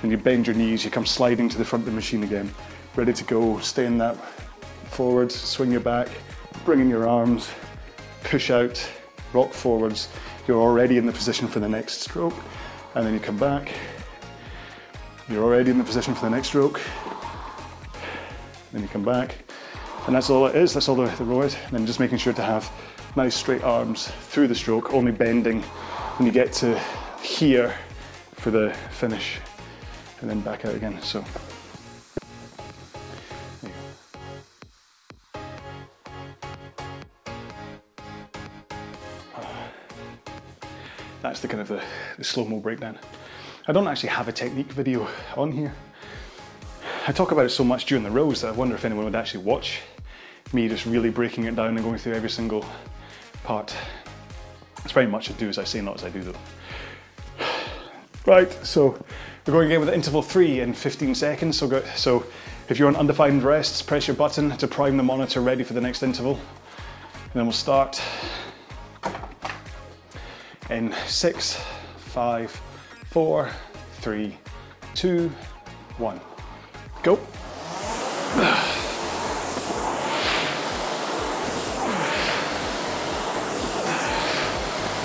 Then 0.00 0.10
you 0.10 0.16
bend 0.16 0.46
your 0.46 0.56
knees, 0.56 0.84
you 0.84 0.90
come 0.90 1.06
sliding 1.06 1.48
to 1.50 1.58
the 1.58 1.64
front 1.64 1.82
of 1.82 1.86
the 1.86 1.94
machine 1.94 2.24
again. 2.24 2.52
Ready 2.96 3.12
to 3.12 3.24
go, 3.24 3.58
stay 3.60 3.86
in 3.86 3.96
that 3.98 4.16
forward, 4.90 5.30
swing 5.30 5.70
your 5.70 5.80
back, 5.80 6.08
bring 6.64 6.80
in 6.80 6.88
your 6.88 7.08
arms, 7.08 7.50
push 8.24 8.50
out, 8.50 8.84
rock 9.32 9.52
forwards. 9.52 10.08
You're 10.48 10.60
already 10.60 10.98
in 10.98 11.06
the 11.06 11.12
position 11.12 11.46
for 11.46 11.60
the 11.60 11.68
next 11.68 12.00
stroke. 12.00 12.34
And 12.94 13.06
then 13.06 13.14
you 13.14 13.20
come 13.20 13.38
back. 13.38 13.72
You're 15.28 15.44
already 15.44 15.70
in 15.70 15.78
the 15.78 15.84
position 15.84 16.14
for 16.14 16.26
the 16.26 16.30
next 16.30 16.48
stroke. 16.48 16.80
Then 18.72 18.82
you 18.82 18.88
come 18.88 19.04
back. 19.04 19.36
And 20.06 20.14
that's 20.14 20.30
all 20.30 20.46
it 20.46 20.56
is, 20.56 20.74
that's 20.74 20.88
all 20.88 20.96
the, 20.96 21.06
the 21.16 21.24
row 21.24 21.42
is. 21.42 21.54
And 21.66 21.72
then 21.72 21.86
just 21.86 22.00
making 22.00 22.18
sure 22.18 22.32
to 22.32 22.42
have 22.42 22.70
nice 23.16 23.34
straight 23.34 23.62
arms 23.62 24.08
through 24.08 24.48
the 24.48 24.54
stroke, 24.54 24.92
only 24.92 25.12
bending 25.12 25.62
when 26.16 26.26
you 26.26 26.32
get 26.32 26.52
to 26.54 26.78
here 27.22 27.74
for 28.34 28.50
the 28.50 28.74
finish. 28.90 29.38
And 30.20 30.28
then 30.28 30.40
back 30.40 30.64
out 30.64 30.74
again. 30.74 31.00
So 31.02 31.24
the 41.42 41.48
kind 41.48 41.60
of 41.60 41.68
the, 41.68 41.82
the 42.16 42.24
slow-mo 42.24 42.60
breakdown. 42.60 42.98
I 43.68 43.72
don't 43.72 43.86
actually 43.86 44.10
have 44.10 44.28
a 44.28 44.32
technique 44.32 44.72
video 44.72 45.06
on 45.36 45.52
here. 45.52 45.74
I 47.06 47.12
talk 47.12 47.32
about 47.32 47.44
it 47.44 47.50
so 47.50 47.64
much 47.64 47.86
during 47.86 48.04
the 48.04 48.10
rows 48.10 48.40
that 48.40 48.48
I 48.48 48.50
wonder 48.52 48.74
if 48.74 48.84
anyone 48.84 49.04
would 49.04 49.14
actually 49.14 49.44
watch 49.44 49.80
me 50.52 50.68
just 50.68 50.86
really 50.86 51.10
breaking 51.10 51.44
it 51.44 51.56
down 51.56 51.76
and 51.76 51.82
going 51.82 51.98
through 51.98 52.14
every 52.14 52.30
single 52.30 52.64
part. 53.42 53.74
It's 54.84 54.92
very 54.92 55.06
much 55.06 55.30
a 55.30 55.32
do 55.34 55.48
as 55.48 55.58
I 55.58 55.64
say, 55.64 55.80
not 55.80 55.96
as 55.96 56.04
I 56.04 56.10
do 56.10 56.22
though. 56.22 56.38
Right, 58.24 58.52
so 58.64 59.04
we're 59.46 59.52
going 59.52 59.66
again 59.66 59.80
with 59.80 59.88
interval 59.88 60.22
three 60.22 60.60
in 60.60 60.74
15 60.74 61.16
seconds. 61.16 61.58
So, 61.58 61.66
go, 61.66 61.82
so 61.96 62.24
if 62.68 62.78
you're 62.78 62.86
on 62.86 62.94
undefined 62.94 63.42
rests, 63.42 63.82
press 63.82 64.06
your 64.06 64.14
button 64.14 64.56
to 64.58 64.68
prime 64.68 64.96
the 64.96 65.02
monitor 65.02 65.40
ready 65.40 65.64
for 65.64 65.72
the 65.72 65.80
next 65.80 66.04
interval. 66.04 66.34
And 66.34 67.32
then 67.34 67.46
we'll 67.46 67.52
start 67.52 68.00
in 70.70 70.94
six, 71.06 71.60
five, 71.96 72.50
four, 73.10 73.50
three, 74.00 74.36
two, 74.94 75.30
one. 75.98 76.20
Go. 77.02 77.18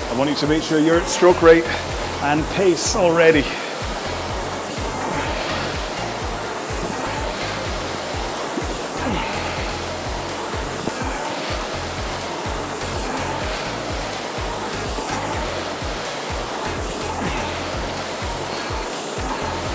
I 0.10 0.14
want 0.18 0.30
you 0.30 0.36
to 0.38 0.48
make 0.48 0.64
sure 0.64 0.80
you're 0.80 1.00
at 1.00 1.08
stroke 1.08 1.42
rate 1.42 1.66
and 2.24 2.44
pace 2.56 2.96
already. 2.96 3.46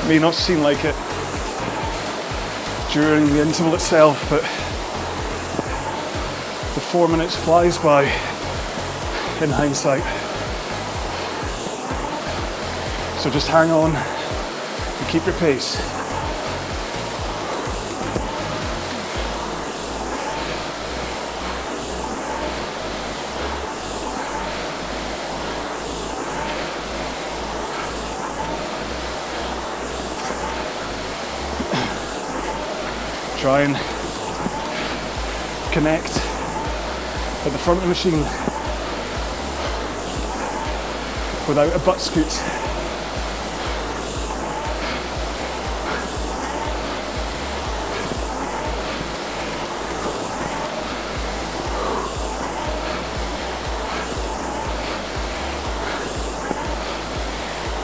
May 0.08 0.18
not 0.18 0.34
seem 0.34 0.60
like 0.60 0.84
it 0.84 0.94
during 2.92 3.24
the 3.26 3.40
interval 3.40 3.74
itself, 3.74 4.22
but 4.28 4.42
the 6.74 6.80
four 6.80 7.08
minutes 7.08 7.36
flies 7.36 7.78
by 7.78 8.02
in 9.42 9.48
hindsight. 9.48 10.02
So 13.20 13.30
just 13.30 13.48
hang 13.48 13.70
on 13.70 13.94
and 13.94 15.08
keep 15.08 15.24
your 15.24 15.36
pace. 15.36 16.01
Front 37.62 37.79
of 37.79 37.85
the 37.85 37.88
machine 37.88 38.18
without 41.46 41.72
a 41.72 41.79
butt 41.85 42.01
scoot. 42.01 42.27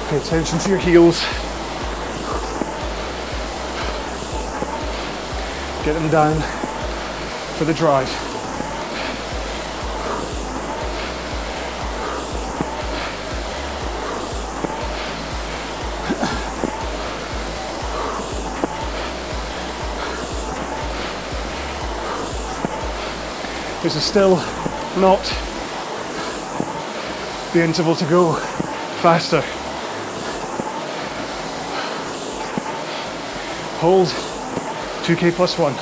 Pay 0.09 0.17
attention 0.17 0.59
to 0.59 0.69
your 0.71 0.79
heels. 0.79 1.21
Get 5.85 5.93
them 5.93 6.11
down 6.11 6.43
for 7.59 7.65
the 7.65 7.75
drive. 7.75 8.28
This 23.89 23.97
is 23.97 24.05
still 24.05 24.37
not 25.01 25.25
the 27.55 27.65
interval 27.65 27.97
to 27.97 28.05
go 28.05 28.35
faster. 29.01 29.41
Hold 33.81 34.09
2k 35.07 35.33
plus 35.33 35.57
one. 35.57 35.73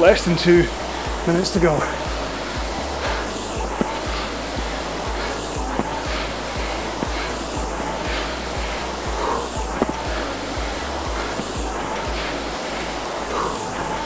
Less 0.00 0.24
than 0.24 0.38
two 0.38 0.66
minutes 1.26 1.50
to 1.50 1.60
go. 1.60 2.01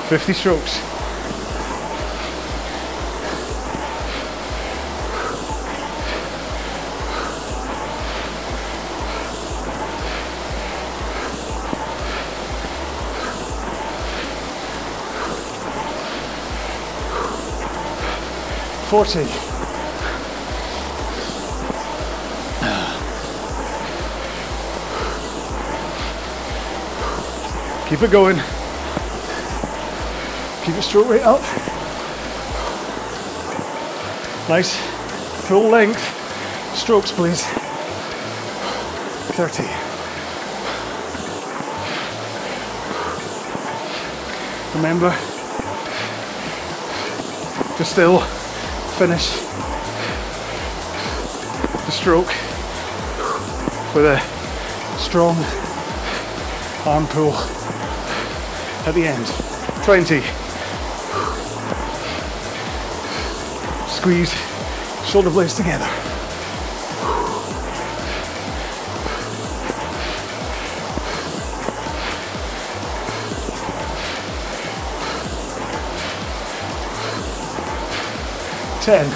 Fifty 0.08 0.34
strokes. 0.34 0.78
Forty. 18.88 19.26
Keep 27.88 28.02
it 28.02 28.10
going. 28.12 28.55
Keep 30.66 30.74
your 30.74 30.82
stroke 30.82 31.08
rate 31.08 31.22
up. 31.22 31.40
Nice 34.48 34.74
full 35.46 35.68
length 35.68 36.02
strokes, 36.76 37.12
please. 37.12 37.46
30. 39.36 39.62
Remember 44.74 45.10
to 47.76 47.84
still 47.84 48.18
finish 48.98 49.36
the 51.84 51.92
stroke 51.92 52.26
with 53.94 54.04
a 54.04 54.18
strong 54.98 55.36
arm 56.84 57.06
pull 57.06 57.34
at 58.84 58.94
the 58.96 59.06
end. 59.06 59.26
20. 59.84 60.45
Squeeze 64.06 64.32
shoulder 65.04 65.30
blades 65.30 65.54
together. 65.56 65.84
Ten. 78.80 79.10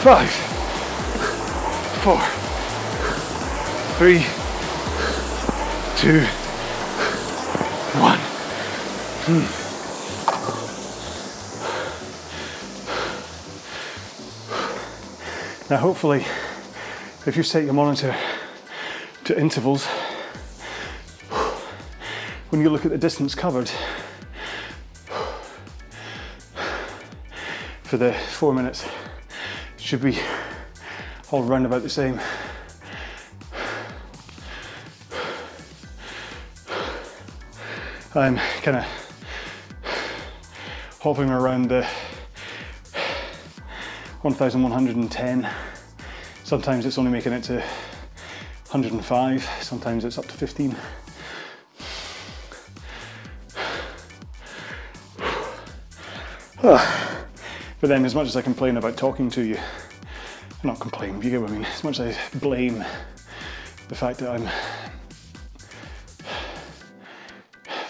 Five, 0.00 0.30
four, 2.02 2.41
three, 4.02 4.26
two, 5.96 6.18
one. 8.02 8.18
Hmm. 9.28 9.46
Now, 15.70 15.76
hopefully, 15.76 16.24
if 17.26 17.36
you 17.36 17.44
set 17.44 17.62
your 17.62 17.74
monitor 17.74 18.16
to 19.22 19.38
intervals, 19.38 19.86
when 22.48 22.60
you 22.60 22.70
look 22.70 22.84
at 22.84 22.90
the 22.90 22.98
distance 22.98 23.36
covered 23.36 23.70
for 27.84 27.98
the 27.98 28.12
four 28.12 28.52
minutes, 28.52 28.84
it 29.76 29.80
should 29.80 30.02
be 30.02 30.18
all 31.30 31.44
round 31.44 31.66
about 31.66 31.84
the 31.84 31.88
same. 31.88 32.18
I'm 38.14 38.36
kind 38.60 38.76
of 38.76 38.84
hopping 41.00 41.30
around 41.30 41.68
the 41.68 41.86
1110. 44.20 45.48
Sometimes 46.44 46.84
it's 46.84 46.98
only 46.98 47.10
making 47.10 47.32
it 47.32 47.42
to 47.44 47.54
105, 48.70 49.42
sometimes 49.62 50.04
it's 50.04 50.18
up 50.18 50.26
to 50.26 50.34
15. 50.34 50.76
But 57.80 57.88
then, 57.88 58.04
as 58.04 58.14
much 58.14 58.28
as 58.28 58.36
I 58.36 58.42
complain 58.42 58.76
about 58.76 58.96
talking 58.96 59.28
to 59.30 59.42
you, 59.42 59.58
not 60.62 60.78
complain, 60.78 61.20
you 61.20 61.30
get 61.30 61.40
what 61.40 61.50
I 61.50 61.54
mean, 61.54 61.64
as 61.64 61.82
much 61.82 61.98
as 61.98 62.14
I 62.14 62.38
blame 62.38 62.84
the 63.88 63.94
fact 63.96 64.20
that 64.20 64.30
I'm 64.30 64.48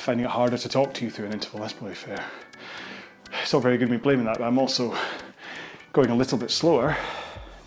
finding 0.02 0.26
it 0.26 0.30
harder 0.30 0.58
to 0.58 0.68
talk 0.68 0.92
to 0.92 1.04
you 1.04 1.10
through 1.12 1.26
an 1.26 1.32
interval, 1.32 1.60
that's 1.60 1.72
probably 1.72 1.94
fair. 1.94 2.24
It's 3.40 3.52
not 3.52 3.62
very 3.62 3.78
good 3.78 3.88
me 3.88 3.98
blaming 3.98 4.24
that, 4.24 4.36
but 4.38 4.44
I'm 4.44 4.58
also 4.58 4.96
going 5.92 6.10
a 6.10 6.16
little 6.16 6.36
bit 6.36 6.50
slower 6.50 6.96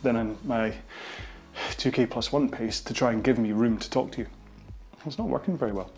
than 0.03 0.17
in 0.17 0.37
my 0.43 0.73
2k 1.77 2.09
plus 2.09 2.33
one 2.33 2.49
pace 2.49 2.81
to 2.81 2.93
try 2.93 3.13
and 3.13 3.23
give 3.23 3.39
me 3.39 3.53
room 3.53 3.77
to 3.77 3.89
talk 3.89 4.11
to 4.11 4.17
you. 4.19 4.27
It's 5.05 5.17
not 5.17 5.29
working 5.29 5.57
very 5.57 5.71
well. 5.71 5.89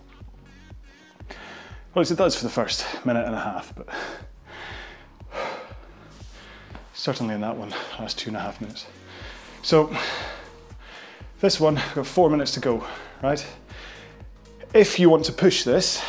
Well, 1.96 2.06
it 2.06 2.16
does 2.16 2.36
for 2.36 2.44
the 2.44 2.52
first 2.52 2.86
minute 3.04 3.26
and 3.26 3.34
a 3.34 3.40
half, 3.40 3.74
but 3.74 3.90
certainly 6.94 7.34
in 7.34 7.42
that 7.42 7.58
one, 7.58 7.72
last 7.98 8.20
two 8.20 8.30
and 8.30 8.38
a 8.38 8.42
half 8.42 8.62
minutes. 8.62 8.86
So, 9.64 9.92
this 11.40 11.60
one, 11.60 11.76
we've 11.78 11.96
got 11.96 12.06
four 12.06 12.30
minutes 12.30 12.52
to 12.52 12.60
go, 12.60 12.86
right? 13.24 13.44
If 14.76 15.00
you 15.00 15.10
want 15.10 15.26
to 15.26 15.32
push 15.32 15.64
this, 15.64 16.00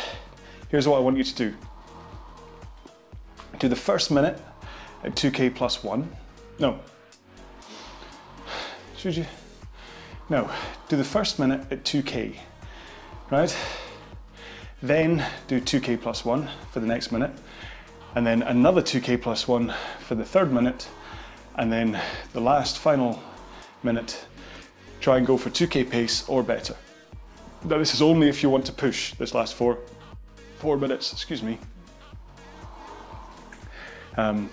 here's 0.69 0.87
what 0.87 0.97
I 0.97 0.99
want 0.99 1.17
you 1.17 1.23
to 1.23 1.35
do. 1.35 1.53
Do 3.59 3.67
the 3.67 3.75
first 3.75 4.09
minute 4.09 4.41
at 5.03 5.15
2k 5.15 5.53
plus 5.53 5.83
one. 5.83 6.09
No. 6.59 6.79
Should 8.97 9.17
you? 9.17 9.25
No. 10.29 10.49
Do 10.87 10.95
the 10.97 11.03
first 11.03 11.39
minute 11.39 11.61
at 11.71 11.83
2k, 11.83 12.35
right? 13.29 13.55
Then 14.81 15.25
do 15.47 15.59
2k 15.59 16.01
plus 16.01 16.23
one 16.23 16.49
for 16.71 16.79
the 16.79 16.87
next 16.87 17.11
minute, 17.11 17.31
and 18.15 18.25
then 18.25 18.43
another 18.43 18.81
2k 18.81 19.21
plus 19.21 19.47
one 19.47 19.73
for 19.99 20.15
the 20.15 20.23
third 20.23 20.53
minute, 20.53 20.87
and 21.55 21.71
then 21.71 21.99
the 22.33 22.39
last 22.39 22.77
final 22.77 23.21
minute, 23.83 24.25
try 25.01 25.17
and 25.17 25.27
go 25.27 25.37
for 25.37 25.49
2k 25.49 25.89
pace 25.89 26.27
or 26.29 26.43
better. 26.43 26.75
Now, 27.65 27.77
this 27.77 27.93
is 27.93 28.01
only 28.01 28.29
if 28.29 28.41
you 28.41 28.49
want 28.49 28.65
to 28.67 28.71
push 28.71 29.13
this 29.15 29.33
last 29.33 29.53
four, 29.55 29.79
four 30.59 30.77
minutes, 30.77 31.13
excuse 31.13 31.41
me. 31.41 31.57
Um, 34.17 34.49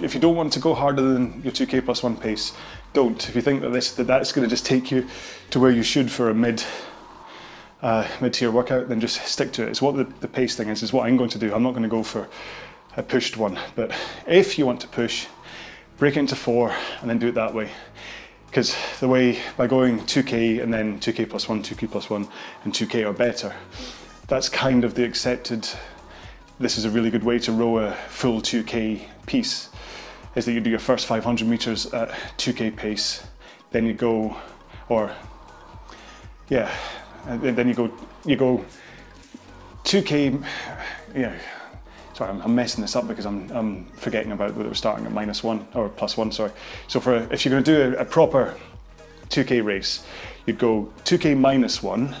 if 0.00 0.14
you 0.14 0.20
don't 0.20 0.34
want 0.34 0.52
to 0.54 0.60
go 0.60 0.74
harder 0.74 1.02
than 1.02 1.42
your 1.42 1.52
2k 1.52 1.84
plus 1.84 2.02
one 2.02 2.16
pace, 2.16 2.54
don't. 2.94 3.28
If 3.28 3.36
you 3.36 3.42
think 3.42 3.60
that 3.60 3.70
this 3.70 3.92
that 3.92 4.06
that's 4.06 4.32
going 4.32 4.48
to 4.48 4.50
just 4.50 4.64
take 4.64 4.90
you 4.90 5.06
to 5.50 5.60
where 5.60 5.70
you 5.70 5.82
should 5.82 6.10
for 6.10 6.30
a 6.30 6.34
mid 6.34 6.64
uh, 7.82 8.08
mid 8.20 8.32
tier 8.32 8.50
workout, 8.50 8.88
then 8.88 8.98
just 8.98 9.22
stick 9.26 9.52
to 9.52 9.62
it. 9.62 9.68
It's 9.68 9.82
what 9.82 9.96
the, 9.96 10.04
the 10.20 10.28
pace 10.28 10.56
thing 10.56 10.68
is. 10.68 10.82
It's 10.82 10.92
what 10.92 11.06
I'm 11.06 11.18
going 11.18 11.30
to 11.30 11.38
do. 11.38 11.54
I'm 11.54 11.62
not 11.62 11.72
going 11.72 11.82
to 11.82 11.88
go 11.88 12.02
for 12.02 12.26
a 12.96 13.02
pushed 13.02 13.36
one. 13.36 13.58
But 13.74 13.92
if 14.26 14.58
you 14.58 14.64
want 14.64 14.80
to 14.80 14.88
push, 14.88 15.26
break 15.98 16.16
it 16.16 16.20
into 16.20 16.36
four 16.36 16.74
and 17.00 17.10
then 17.10 17.18
do 17.18 17.28
it 17.28 17.34
that 17.34 17.54
way. 17.54 17.70
Because 18.46 18.74
the 18.98 19.06
way 19.06 19.38
by 19.56 19.66
going 19.66 20.00
2k 20.00 20.62
and 20.62 20.72
then 20.72 20.98
2k 20.98 21.28
plus 21.28 21.48
one, 21.48 21.62
2k 21.62 21.90
plus 21.90 22.10
one, 22.10 22.26
and 22.64 22.72
2k 22.72 23.06
or 23.06 23.12
better, 23.12 23.54
that's 24.30 24.48
kind 24.48 24.84
of 24.84 24.94
the 24.94 25.04
accepted. 25.04 25.68
This 26.60 26.78
is 26.78 26.84
a 26.84 26.90
really 26.90 27.10
good 27.10 27.24
way 27.24 27.40
to 27.40 27.50
row 27.50 27.78
a 27.78 27.92
full 28.08 28.40
2k 28.40 29.02
piece 29.26 29.68
is 30.36 30.44
that 30.44 30.52
you 30.52 30.60
do 30.60 30.70
your 30.70 30.78
first 30.78 31.06
500 31.06 31.48
meters 31.48 31.86
at 31.92 32.10
2k 32.38 32.76
pace, 32.76 33.26
then 33.72 33.84
you 33.84 33.92
go, 33.92 34.36
or 34.88 35.10
yeah, 36.48 36.72
then 37.26 37.66
you 37.66 37.74
go, 37.74 37.92
you 38.24 38.36
go 38.36 38.64
2k, 39.82 40.44
yeah. 41.16 41.34
Sorry, 42.14 42.30
I'm, 42.30 42.54
messing 42.54 42.82
this 42.82 42.94
up 42.94 43.08
because 43.08 43.26
I'm, 43.26 43.50
I'm 43.50 43.86
forgetting 43.96 44.30
about 44.30 44.56
that 44.56 44.66
we're 44.66 44.74
starting 44.74 45.06
at 45.06 45.12
minus 45.12 45.42
one 45.42 45.66
or 45.74 45.88
plus 45.88 46.16
one. 46.16 46.30
Sorry. 46.30 46.52
So 46.86 47.00
for 47.00 47.16
if 47.32 47.44
you're 47.44 47.50
going 47.50 47.64
to 47.64 47.90
do 47.90 47.96
a, 47.96 48.02
a 48.02 48.04
proper 48.04 48.54
2k 49.30 49.64
race, 49.64 50.04
you'd 50.46 50.58
go 50.58 50.92
2k 51.04 51.36
minus 51.36 51.82
one, 51.82 52.14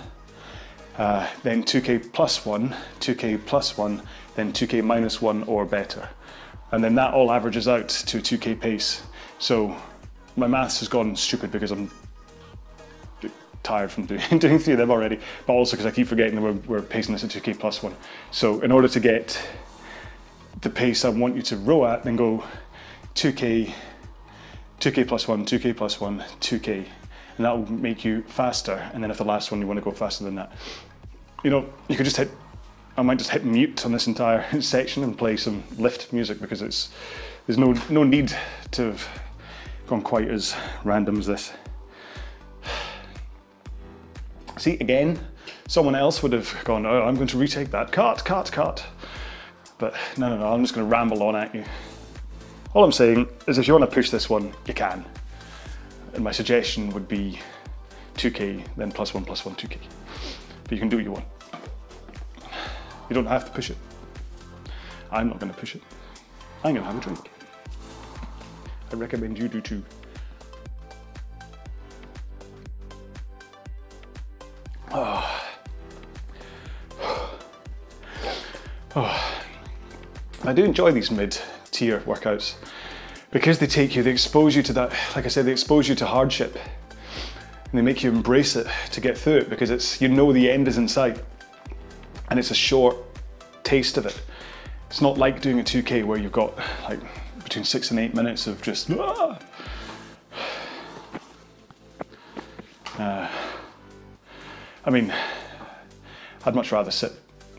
uh, 0.98 1.28
then 1.42 1.62
2k 1.62 2.12
plus 2.12 2.44
one, 2.44 2.74
2k 3.00 3.44
plus 3.46 3.76
one, 3.76 4.02
then 4.34 4.52
2k 4.52 4.84
minus 4.84 5.20
one 5.20 5.42
or 5.44 5.64
better 5.64 6.08
and 6.72 6.82
then 6.82 6.94
that 6.94 7.14
all 7.14 7.32
averages 7.32 7.68
out 7.68 7.88
to 7.88 8.18
a 8.18 8.20
2k 8.20 8.60
pace. 8.60 9.02
So 9.38 9.76
my 10.36 10.46
maths 10.46 10.80
has 10.80 10.88
gone 10.88 11.16
stupid 11.16 11.50
because 11.50 11.70
I'm 11.72 11.90
tired 13.62 13.90
from 13.90 14.06
doing, 14.06 14.38
doing 14.38 14.58
three 14.58 14.74
of 14.74 14.78
them 14.78 14.90
already, 14.90 15.18
but 15.46 15.52
also 15.52 15.72
because 15.76 15.86
I 15.86 15.90
keep 15.90 16.06
forgetting 16.06 16.36
that 16.36 16.42
we're, 16.42 16.52
we're 16.52 16.82
pacing 16.82 17.12
this 17.14 17.24
at 17.24 17.30
2k 17.30 17.58
plus 17.58 17.82
one. 17.82 17.94
So 18.30 18.60
in 18.60 18.72
order 18.72 18.88
to 18.88 19.00
get 19.00 19.40
the 20.60 20.70
pace 20.70 21.04
I 21.04 21.08
want 21.08 21.36
you 21.36 21.42
to 21.42 21.56
row 21.56 21.86
at, 21.86 22.04
then 22.04 22.16
go 22.16 22.44
2k, 23.14 23.72
2k 24.80 25.08
plus 25.08 25.26
one, 25.26 25.44
2k 25.44 25.76
plus 25.76 26.00
one, 26.00 26.20
2k, 26.40 26.86
and 27.36 27.46
that 27.46 27.56
will 27.56 27.70
make 27.70 28.04
you 28.04 28.22
faster. 28.22 28.90
And 28.92 29.02
then 29.02 29.10
if 29.10 29.18
the 29.18 29.24
last 29.24 29.50
one 29.50 29.60
you 29.60 29.66
want 29.66 29.78
to 29.78 29.84
go 29.84 29.90
faster 29.90 30.24
than 30.24 30.34
that, 30.36 30.52
you 31.42 31.50
know, 31.50 31.66
you 31.88 31.96
could 31.96 32.04
just 32.04 32.16
hit 32.16 32.30
I 32.96 33.02
might 33.02 33.18
just 33.18 33.30
hit 33.30 33.44
mute 33.44 33.86
on 33.86 33.92
this 33.92 34.06
entire 34.06 34.44
section 34.60 35.02
and 35.04 35.16
play 35.16 35.36
some 35.36 35.62
lift 35.78 36.12
music 36.12 36.40
because 36.40 36.60
it's 36.60 36.90
there's 37.46 37.58
no 37.58 37.74
no 37.88 38.04
need 38.04 38.34
to 38.72 38.82
have 38.82 39.08
gone 39.86 40.02
quite 40.02 40.28
as 40.28 40.54
random 40.84 41.18
as 41.18 41.26
this. 41.26 41.52
See 44.58 44.74
again, 44.74 45.18
someone 45.66 45.94
else 45.94 46.22
would 46.22 46.32
have 46.32 46.54
gone, 46.64 46.84
oh, 46.84 47.02
I'm 47.02 47.14
going 47.14 47.28
to 47.28 47.38
retake 47.38 47.70
that. 47.70 47.90
Cut, 47.92 48.24
cut, 48.24 48.52
cut. 48.52 48.84
But 49.78 49.94
no, 50.18 50.28
no, 50.28 50.36
no, 50.36 50.52
I'm 50.52 50.62
just 50.62 50.74
going 50.74 50.86
to 50.86 50.90
ramble 50.90 51.22
on 51.22 51.34
at 51.34 51.54
you. 51.54 51.64
All 52.74 52.84
I'm 52.84 52.92
saying 52.92 53.26
is 53.48 53.56
if 53.56 53.66
you 53.66 53.72
want 53.72 53.88
to 53.88 53.94
push 53.94 54.10
this 54.10 54.28
one, 54.28 54.52
you 54.66 54.74
can. 54.74 55.04
And 56.14 56.24
my 56.24 56.32
suggestion 56.32 56.90
would 56.90 57.08
be 57.08 57.38
2k, 58.14 58.64
then 58.76 58.90
plus 58.92 59.14
one, 59.14 59.24
plus 59.24 59.44
one, 59.44 59.54
2k. 59.54 59.78
But 60.64 60.72
you 60.72 60.78
can 60.78 60.88
do 60.88 60.96
what 60.96 61.04
you 61.04 61.12
want. 61.12 61.24
You 63.08 63.14
don't 63.14 63.26
have 63.26 63.44
to 63.44 63.50
push 63.50 63.70
it. 63.70 63.76
I'm 65.10 65.28
not 65.28 65.40
going 65.40 65.52
to 65.52 65.58
push 65.58 65.74
it. 65.74 65.82
I'm 66.62 66.74
going 66.74 66.86
to 66.86 66.92
have 66.92 66.98
a 66.98 67.00
drink. 67.00 67.30
I 68.92 68.96
recommend 68.96 69.38
you 69.38 69.48
do 69.48 69.60
too. 69.60 69.82
Oh. 74.92 75.36
Oh, 78.96 79.42
I 80.44 80.52
do 80.52 80.64
enjoy 80.64 80.90
these 80.90 81.12
mid-tier 81.12 82.00
workouts 82.00 82.56
because 83.30 83.58
they 83.58 83.66
take 83.66 83.94
you, 83.94 84.02
they 84.02 84.10
expose 84.10 84.56
you 84.56 84.62
to 84.64 84.72
that, 84.72 84.92
like 85.14 85.24
I 85.24 85.28
said, 85.28 85.46
they 85.46 85.52
expose 85.52 85.88
you 85.88 85.94
to 85.96 86.06
hardship 86.06 86.56
and 86.56 87.78
they 87.78 87.82
make 87.82 88.02
you 88.02 88.10
embrace 88.10 88.56
it 88.56 88.66
to 88.90 89.00
get 89.00 89.16
through 89.16 89.38
it 89.38 89.50
because 89.50 89.70
it's, 89.70 90.00
you 90.00 90.08
know, 90.08 90.32
the 90.32 90.50
end 90.50 90.66
is 90.66 90.78
in 90.78 90.88
sight 90.88 91.22
and 92.28 92.38
it's 92.38 92.50
a 92.50 92.54
short 92.54 92.96
taste 93.62 93.96
of 93.96 94.06
it. 94.06 94.20
It's 94.88 95.00
not 95.00 95.18
like 95.18 95.40
doing 95.40 95.60
a 95.60 95.62
2K 95.62 96.04
where 96.04 96.18
you've 96.18 96.32
got 96.32 96.58
like 96.82 97.00
between 97.44 97.64
six 97.64 97.92
and 97.92 98.00
eight 98.00 98.14
minutes 98.14 98.46
of 98.48 98.60
just, 98.62 98.90
ah. 98.90 99.38
Uh, 102.98 103.28
I 104.84 104.90
mean, 104.90 105.14
I'd 106.44 106.54
much 106.54 106.72
rather 106.72 106.90
sit, 106.90 107.12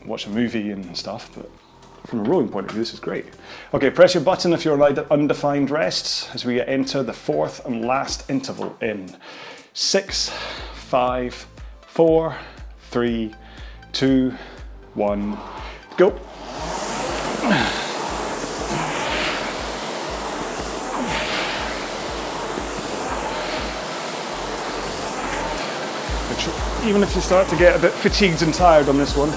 watch 0.04 0.26
a 0.26 0.30
movie 0.30 0.70
and 0.70 0.96
stuff, 0.96 1.30
but 1.34 1.50
from 2.12 2.26
a 2.26 2.28
rowing 2.28 2.46
point 2.46 2.66
of 2.66 2.72
view, 2.72 2.82
this 2.82 2.92
is 2.92 3.00
great. 3.00 3.24
Okay, 3.72 3.88
press 3.88 4.12
your 4.12 4.22
button 4.22 4.52
if 4.52 4.66
you're 4.66 4.82
on 4.82 4.98
undefined 5.10 5.70
rests 5.70 6.28
as 6.34 6.44
we 6.44 6.60
enter 6.60 7.02
the 7.02 7.12
fourth 7.12 7.64
and 7.64 7.86
last 7.86 8.28
interval 8.28 8.76
in 8.82 9.16
six, 9.72 10.30
five, 10.74 11.34
four, 11.86 12.36
three, 12.90 13.34
two, 13.94 14.30
one, 14.92 15.38
go. 15.96 16.10
Even 26.84 27.02
if 27.02 27.14
you 27.14 27.22
start 27.22 27.48
to 27.48 27.56
get 27.56 27.74
a 27.74 27.78
bit 27.78 27.92
fatigued 27.92 28.42
and 28.42 28.52
tired 28.52 28.88
on 28.90 28.98
this 28.98 29.16
one, 29.16 29.30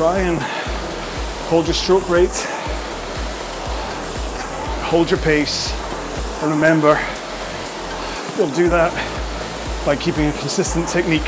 try 0.00 0.20
and 0.20 0.38
hold 1.50 1.66
your 1.66 1.74
stroke 1.74 2.08
rate, 2.08 2.34
hold 4.88 5.10
your 5.10 5.20
pace, 5.20 5.70
and 6.40 6.50
remember, 6.50 6.98
you'll 8.38 8.48
do 8.52 8.70
that 8.70 8.90
by 9.84 9.94
keeping 9.94 10.24
a 10.24 10.32
consistent 10.38 10.88
technique. 10.88 11.20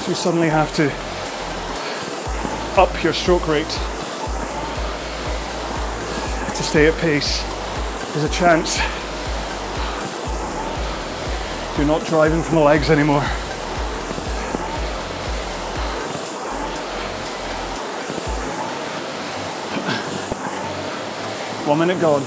If 0.00 0.06
you 0.08 0.14
suddenly 0.14 0.48
have 0.48 0.74
to 0.76 0.90
up 2.80 3.02
your 3.04 3.12
stroke 3.12 3.46
rate 3.46 3.89
stay 6.70 6.86
at 6.86 6.94
pace, 6.98 7.42
there's 8.12 8.22
a 8.22 8.28
chance 8.28 8.78
you're 11.76 11.84
not 11.84 12.06
driving 12.06 12.44
from 12.44 12.54
the 12.54 12.60
legs 12.60 12.90
anymore. 12.90 13.22
One 21.66 21.80
minute 21.80 22.00
gone. 22.00 22.22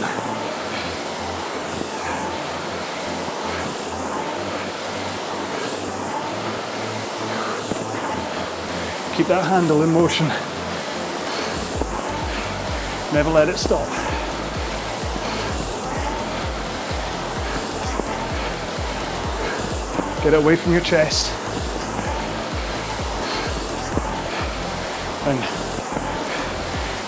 Keep 9.15 9.27
that 9.27 9.45
handle 9.47 9.83
in 9.83 9.93
motion. 9.93 10.27
Never 13.13 13.29
let 13.29 13.47
it 13.47 13.57
stop. 13.57 14.02
Get 20.23 20.35
it 20.35 20.37
away 20.37 20.55
from 20.55 20.71
your 20.71 20.79
chest. 20.79 21.29
And 25.25 25.43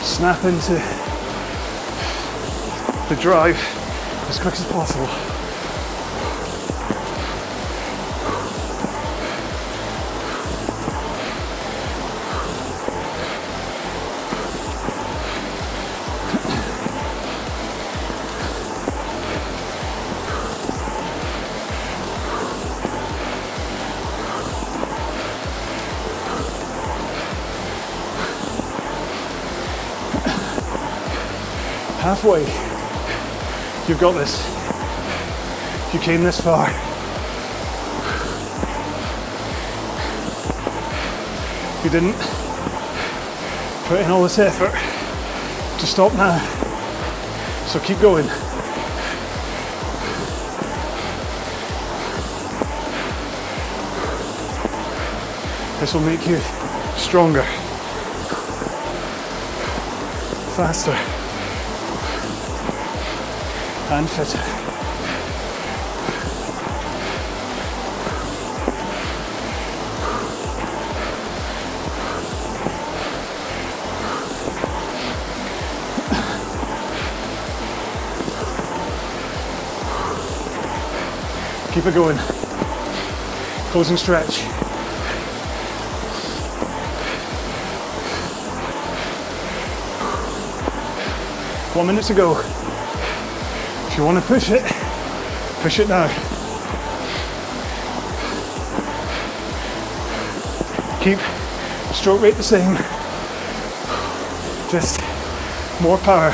snap 0.03 0.43
into 0.43 0.73
the 3.07 3.21
drive 3.21 3.57
as 4.27 4.37
quick 4.37 4.55
as 4.55 4.65
possible. 4.65 5.24
Halfway. 32.25 32.41
You've 33.87 33.99
got 33.99 34.13
this. 34.13 34.43
You 35.93 35.99
came 35.99 36.23
this 36.23 36.41
far. 36.41 36.65
You 41.83 41.91
didn't 41.91 42.17
put 43.85 44.01
in 44.01 44.09
all 44.09 44.23
this 44.23 44.39
effort 44.39 44.71
to 45.79 45.85
stop 45.85 46.13
now. 46.13 46.39
So 47.67 47.79
keep 47.79 47.99
going. 47.99 48.25
This 55.79 55.93
will 55.93 56.01
make 56.01 56.25
you 56.25 56.39
stronger, 56.97 57.43
faster 60.55 61.14
and 63.91 64.09
fitter. 64.09 64.37
Keep 81.73 81.85
it 81.85 81.93
going. 81.93 82.17
Closing 83.71 83.97
stretch. 83.97 84.41
One 91.75 91.87
minute 91.87 92.05
to 92.05 92.13
go. 92.13 92.64
If 93.95 93.99
you 93.99 94.05
want 94.07 94.19
to 94.21 94.25
push 94.25 94.49
it, 94.51 94.61
push 95.61 95.79
it 95.79 95.87
now. 95.87 96.09
Keep 101.01 101.17
stroke 101.95 102.21
rate 102.21 102.35
the 102.35 102.43
same, 102.43 102.75
just 104.69 104.99
more 105.81 105.97
power. 105.99 106.33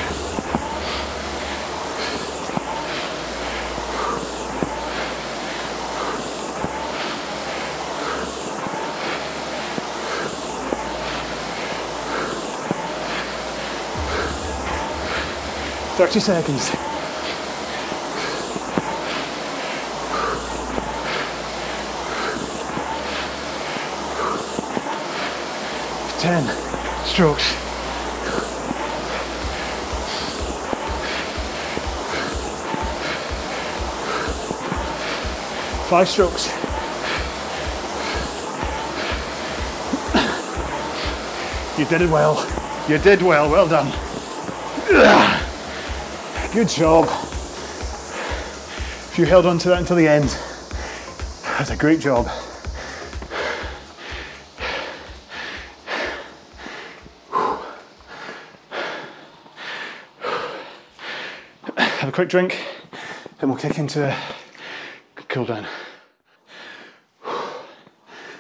Thirty 15.96 16.20
seconds. 16.20 16.91
Ten 26.32 26.48
strokes. 27.04 27.44
Five 35.90 36.08
strokes. 36.08 36.48
You 41.78 41.84
did 41.84 42.02
it 42.02 42.10
well. 42.10 42.48
You 42.88 42.98
did 42.98 43.22
well. 43.22 43.52
Well 43.52 43.68
done. 43.68 43.92
Good 46.54 46.70
job. 46.70 47.10
If 49.10 49.16
you 49.18 49.26
held 49.26 49.46
on 49.46 49.60
to 49.60 49.68
that 49.68 49.80
until 49.80 49.98
the 49.98 50.08
end, 50.08 50.38
that's 51.44 51.72
a 51.72 51.76
great 51.76 52.00
job. 52.00 52.30
Quick 62.22 62.30
drink, 62.30 62.64
then 63.40 63.50
we'll 63.50 63.58
kick 63.58 63.80
into 63.80 64.08
a 64.08 64.16
cool 65.28 65.44
down. 65.44 65.66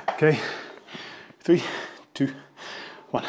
Okay, 0.09 0.39
three, 1.39 1.63
two, 2.13 2.31
one. 3.09 3.23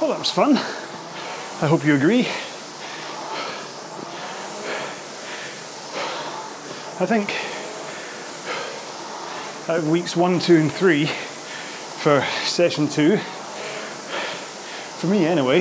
Well, 0.00 0.10
that 0.10 0.18
was 0.18 0.32
fun. 0.32 0.56
I 0.56 1.68
hope 1.68 1.86
you 1.86 1.94
agree. 1.94 2.22
I 6.98 7.06
think 7.06 7.30
out 9.68 9.78
of 9.78 9.88
weeks 9.88 10.16
one, 10.16 10.40
two, 10.40 10.56
and 10.56 10.72
three 10.72 11.06
for 11.06 12.24
session 12.42 12.88
two, 12.88 13.20
for 14.98 15.06
me 15.06 15.26
anyway, 15.26 15.60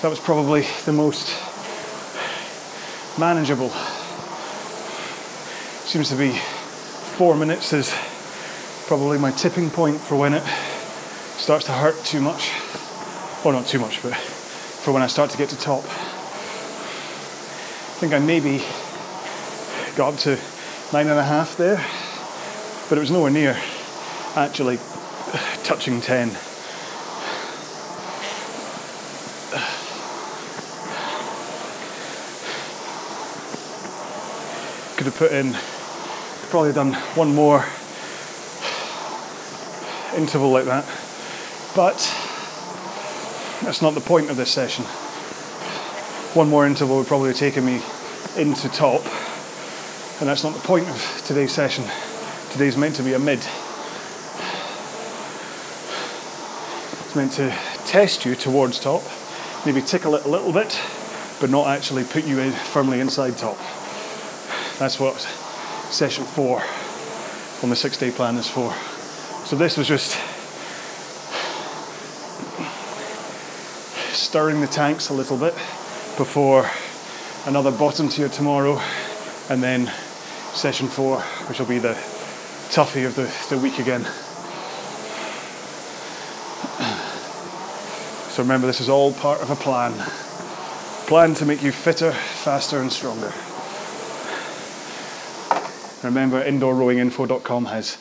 that 0.00 0.08
was 0.08 0.18
probably 0.18 0.64
the 0.86 0.92
most 0.94 1.28
manageable. 3.18 3.68
Seems 5.84 6.08
to 6.08 6.16
be 6.16 6.30
four 7.18 7.36
minutes 7.36 7.74
is 7.74 7.94
probably 8.86 9.18
my 9.18 9.30
tipping 9.30 9.68
point 9.68 10.00
for 10.00 10.16
when 10.16 10.32
it 10.32 10.42
starts 11.36 11.66
to 11.66 11.72
hurt 11.72 12.02
too 12.02 12.22
much. 12.22 12.50
Or 13.44 13.52
not 13.52 13.66
too 13.66 13.78
much, 13.78 14.02
but 14.02 14.14
for 14.14 14.92
when 14.92 15.02
I 15.02 15.06
start 15.06 15.30
to 15.32 15.36
get 15.36 15.50
to 15.50 15.58
top. 15.58 15.84
I 15.84 15.88
think 18.00 18.14
I 18.14 18.20
maybe 18.20 18.64
got 19.96 20.14
up 20.14 20.20
to 20.20 20.38
nine 20.94 21.08
and 21.08 21.18
a 21.18 21.24
half 21.24 21.58
there, 21.58 21.84
but 22.88 22.96
it 22.96 23.02
was 23.02 23.10
nowhere 23.10 23.30
near 23.30 23.58
actually 24.34 24.78
touching 25.62 26.00
10. 26.00 26.51
Could 35.02 35.10
have 35.14 35.18
put 35.18 35.32
in, 35.32 35.52
probably 36.50 36.72
done 36.72 36.94
one 37.16 37.34
more 37.34 37.66
interval 40.16 40.52
like 40.52 40.66
that, 40.66 40.84
but 41.74 41.96
that's 43.64 43.82
not 43.82 43.94
the 43.94 44.00
point 44.00 44.30
of 44.30 44.36
this 44.36 44.52
session. 44.52 44.84
One 46.34 46.48
more 46.48 46.64
interval 46.68 46.98
would 46.98 47.08
probably 47.08 47.30
have 47.30 47.36
taken 47.36 47.66
me 47.66 47.82
into 48.36 48.68
top 48.68 49.00
and 50.20 50.28
that's 50.28 50.44
not 50.44 50.54
the 50.54 50.60
point 50.60 50.88
of 50.88 51.22
today's 51.26 51.50
session. 51.50 51.82
Today's 52.52 52.76
meant 52.76 52.94
to 52.94 53.02
be 53.02 53.14
a 53.14 53.18
mid. 53.18 53.40
It's 57.00 57.16
meant 57.16 57.32
to 57.32 57.52
test 57.86 58.24
you 58.24 58.36
towards 58.36 58.78
top, 58.78 59.02
maybe 59.66 59.82
tickle 59.82 60.14
it 60.14 60.26
a 60.26 60.28
little 60.28 60.52
bit, 60.52 60.80
but 61.40 61.50
not 61.50 61.66
actually 61.66 62.04
put 62.04 62.24
you 62.24 62.38
in 62.38 62.52
firmly 62.52 63.00
inside 63.00 63.36
top. 63.36 63.58
That's 64.78 64.98
what 64.98 65.20
session 65.90 66.24
four 66.24 66.62
on 67.62 67.70
the 67.70 67.76
six 67.76 67.96
day 67.96 68.10
plan 68.10 68.36
is 68.36 68.48
for. 68.48 68.74
So 69.46 69.56
this 69.56 69.76
was 69.76 69.86
just 69.86 70.18
stirring 74.12 74.60
the 74.60 74.66
tanks 74.66 75.10
a 75.10 75.14
little 75.14 75.36
bit 75.36 75.54
before 76.16 76.68
another 77.46 77.70
bottom 77.70 78.08
tier 78.08 78.28
tomorrow 78.28 78.80
and 79.50 79.62
then 79.62 79.92
session 80.54 80.88
four, 80.88 81.20
which 81.48 81.58
will 81.58 81.66
be 81.66 81.78
the 81.78 81.94
toughie 82.70 83.06
of 83.06 83.14
the, 83.14 83.30
the 83.54 83.60
week 83.60 83.78
again. 83.78 84.06
So 88.30 88.42
remember, 88.42 88.66
this 88.66 88.80
is 88.80 88.88
all 88.88 89.12
part 89.12 89.42
of 89.42 89.50
a 89.50 89.56
plan. 89.56 89.92
Plan 91.06 91.34
to 91.34 91.44
make 91.44 91.62
you 91.62 91.70
fitter, 91.70 92.12
faster, 92.12 92.80
and 92.80 92.90
stronger. 92.90 93.30
Remember, 96.02 96.44
indoorrowinginfo.com 96.44 97.66
has 97.66 97.96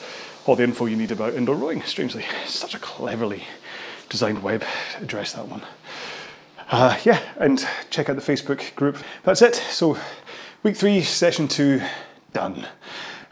all 0.47 0.55
the 0.55 0.63
info 0.63 0.87
you 0.87 0.95
need 0.95 1.11
about 1.11 1.35
indoor 1.35 1.55
rowing. 1.55 1.83
Strangely, 1.83 2.25
such 2.47 2.73
a 2.73 2.79
cleverly 2.79 3.43
designed 4.09 4.41
web 4.41 4.63
address, 4.99 5.33
that 5.33 5.47
one. 5.47 5.61
Uh, 6.71 6.97
yeah, 7.03 7.21
and 7.37 7.67
check 7.91 8.09
out 8.09 8.15
the 8.15 8.21
Facebook 8.21 8.73
group. 8.75 8.97
That's 9.23 9.43
it. 9.43 9.55
So, 9.55 9.97
week 10.63 10.77
three, 10.77 11.01
session 11.01 11.47
two, 11.47 11.81
done. 12.33 12.67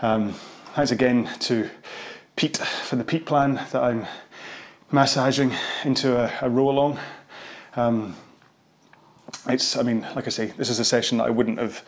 Um, 0.02 0.34
thanks 0.76 0.92
again 0.92 1.30
to 1.40 1.70
Pete 2.36 2.58
for 2.58 2.96
the 2.96 3.04
Pete 3.04 3.26
plan 3.26 3.56
that 3.72 3.84
I'm 3.84 4.06
massaging 4.92 5.52
into 5.84 6.16
a, 6.16 6.32
a 6.46 6.50
row 6.50 6.70
along. 6.70 7.00
Um, 7.76 8.16
it's, 9.48 9.78
I 9.78 9.82
mean, 9.82 10.02
like 10.16 10.28
I 10.28 10.30
say, 10.30 10.48
this 10.58 10.70
is 10.70 10.80
a 10.80 10.86
session 10.86 11.18
that 11.18 11.28
I 11.28 11.32
wouldn't 11.32 11.58
have 11.58 11.84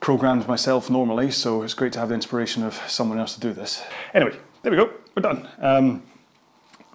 programmed 0.00 0.46
myself 0.46 0.88
normally, 0.88 1.30
so 1.30 1.62
it's 1.62 1.74
great 1.74 1.92
to 1.92 1.98
have 1.98 2.08
the 2.08 2.14
inspiration 2.14 2.62
of 2.62 2.74
someone 2.88 3.18
else 3.18 3.34
to 3.34 3.40
do 3.40 3.52
this. 3.52 3.82
Anyway, 4.14 4.36
there 4.62 4.70
we 4.70 4.76
go, 4.76 4.90
we're 5.14 5.22
done. 5.22 5.48
Um, 5.58 6.02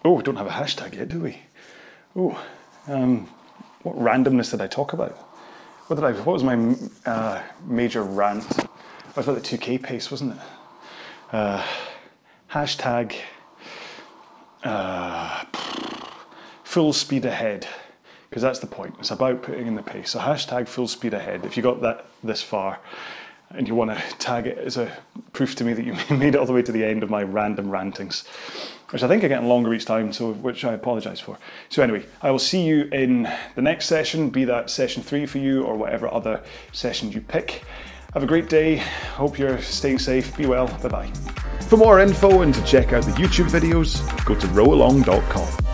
oh, 0.06 0.14
we 0.14 0.24
don't 0.24 0.36
have 0.36 0.48
a 0.48 0.52
hashtag 0.52 0.96
yet, 0.96 1.10
do 1.10 1.20
we? 1.20 1.38
Oh, 2.16 2.42
um, 2.88 3.28
what 3.84 3.98
randomness 3.98 4.52
did 4.52 4.62
I 4.62 4.68
talk 4.68 4.94
about? 4.94 5.12
What 5.88 5.98
did 5.98 6.06
I? 6.06 6.14
What 6.14 6.34
was 6.34 6.44
my 6.44 6.76
uh, 7.06 7.42
major 7.66 8.04
rant? 8.04 8.46
I 8.60 8.68
was 9.16 9.28
about 9.28 9.44
the 9.44 9.58
2K 9.58 9.84
pace, 9.84 10.10
wasn't 10.10 10.36
it? 10.36 10.42
Uh, 11.32 11.64
hashtag 12.50 13.16
uh, 14.64 15.44
full 16.64 16.94
speed 16.94 17.26
ahead, 17.26 17.68
because 18.34 18.42
that's 18.42 18.58
the 18.58 18.66
point. 18.66 18.96
It's 18.98 19.12
about 19.12 19.44
putting 19.44 19.68
in 19.68 19.76
the 19.76 19.84
pace. 19.84 20.10
So 20.10 20.20
hashtag 20.20 20.68
full 20.68 20.88
speed 20.88 21.14
ahead. 21.14 21.46
If 21.46 21.56
you 21.56 21.62
got 21.62 21.82
that 21.82 22.08
this 22.24 22.42
far, 22.42 22.80
and 23.52 23.68
you 23.68 23.76
want 23.76 23.96
to 23.96 24.18
tag 24.18 24.48
it 24.48 24.58
as 24.58 24.76
a 24.76 24.92
proof 25.34 25.54
to 25.58 25.64
me 25.64 25.74
that 25.74 25.86
you 25.86 25.94
made 26.18 26.34
it 26.34 26.38
all 26.38 26.48
the 26.48 26.52
way 26.52 26.64
to 26.64 26.72
the 26.72 26.84
end 26.84 27.04
of 27.04 27.12
my 27.12 27.22
random 27.22 27.70
rantings, 27.70 28.26
which 28.90 29.04
I 29.04 29.08
think 29.08 29.24
are 29.24 29.28
getting 29.28 29.48
longer 29.48 29.72
each 29.72 29.86
time, 29.86 30.12
so 30.12 30.34
which 30.34 30.66
I 30.66 30.74
apologise 30.74 31.20
for. 31.20 31.38
So 31.70 31.84
anyway, 31.84 32.08
I 32.24 32.32
will 32.32 32.40
see 32.40 32.64
you 32.64 32.90
in 32.92 33.32
the 33.54 33.62
next 33.62 33.86
session, 33.86 34.32
be 34.32 34.46
that 34.46 34.72
session 34.72 35.04
three 35.04 35.28
for 35.28 35.38
you 35.38 35.64
or 35.64 35.76
whatever 35.78 36.12
other 36.12 36.42
session 36.72 37.12
you 37.12 37.22
pick. 37.22 37.62
Have 38.16 38.24
a 38.24 38.28
great 38.28 38.50
day. 38.50 38.78
Hope 39.14 39.38
you're 39.38 39.62
staying 39.62 40.00
safe. 40.00 40.36
Be 40.36 40.48
well. 40.48 40.66
Bye 40.82 40.90
bye. 40.90 41.08
For 41.70 41.78
more 41.78 42.00
info 42.00 42.42
and 42.42 42.52
to 42.56 42.64
check 42.64 42.94
out 42.94 43.04
the 43.04 43.12
YouTube 43.12 43.52
videos, 43.52 44.02
go 44.26 44.34
to 44.34 44.48
rowalong.com. 44.48 45.73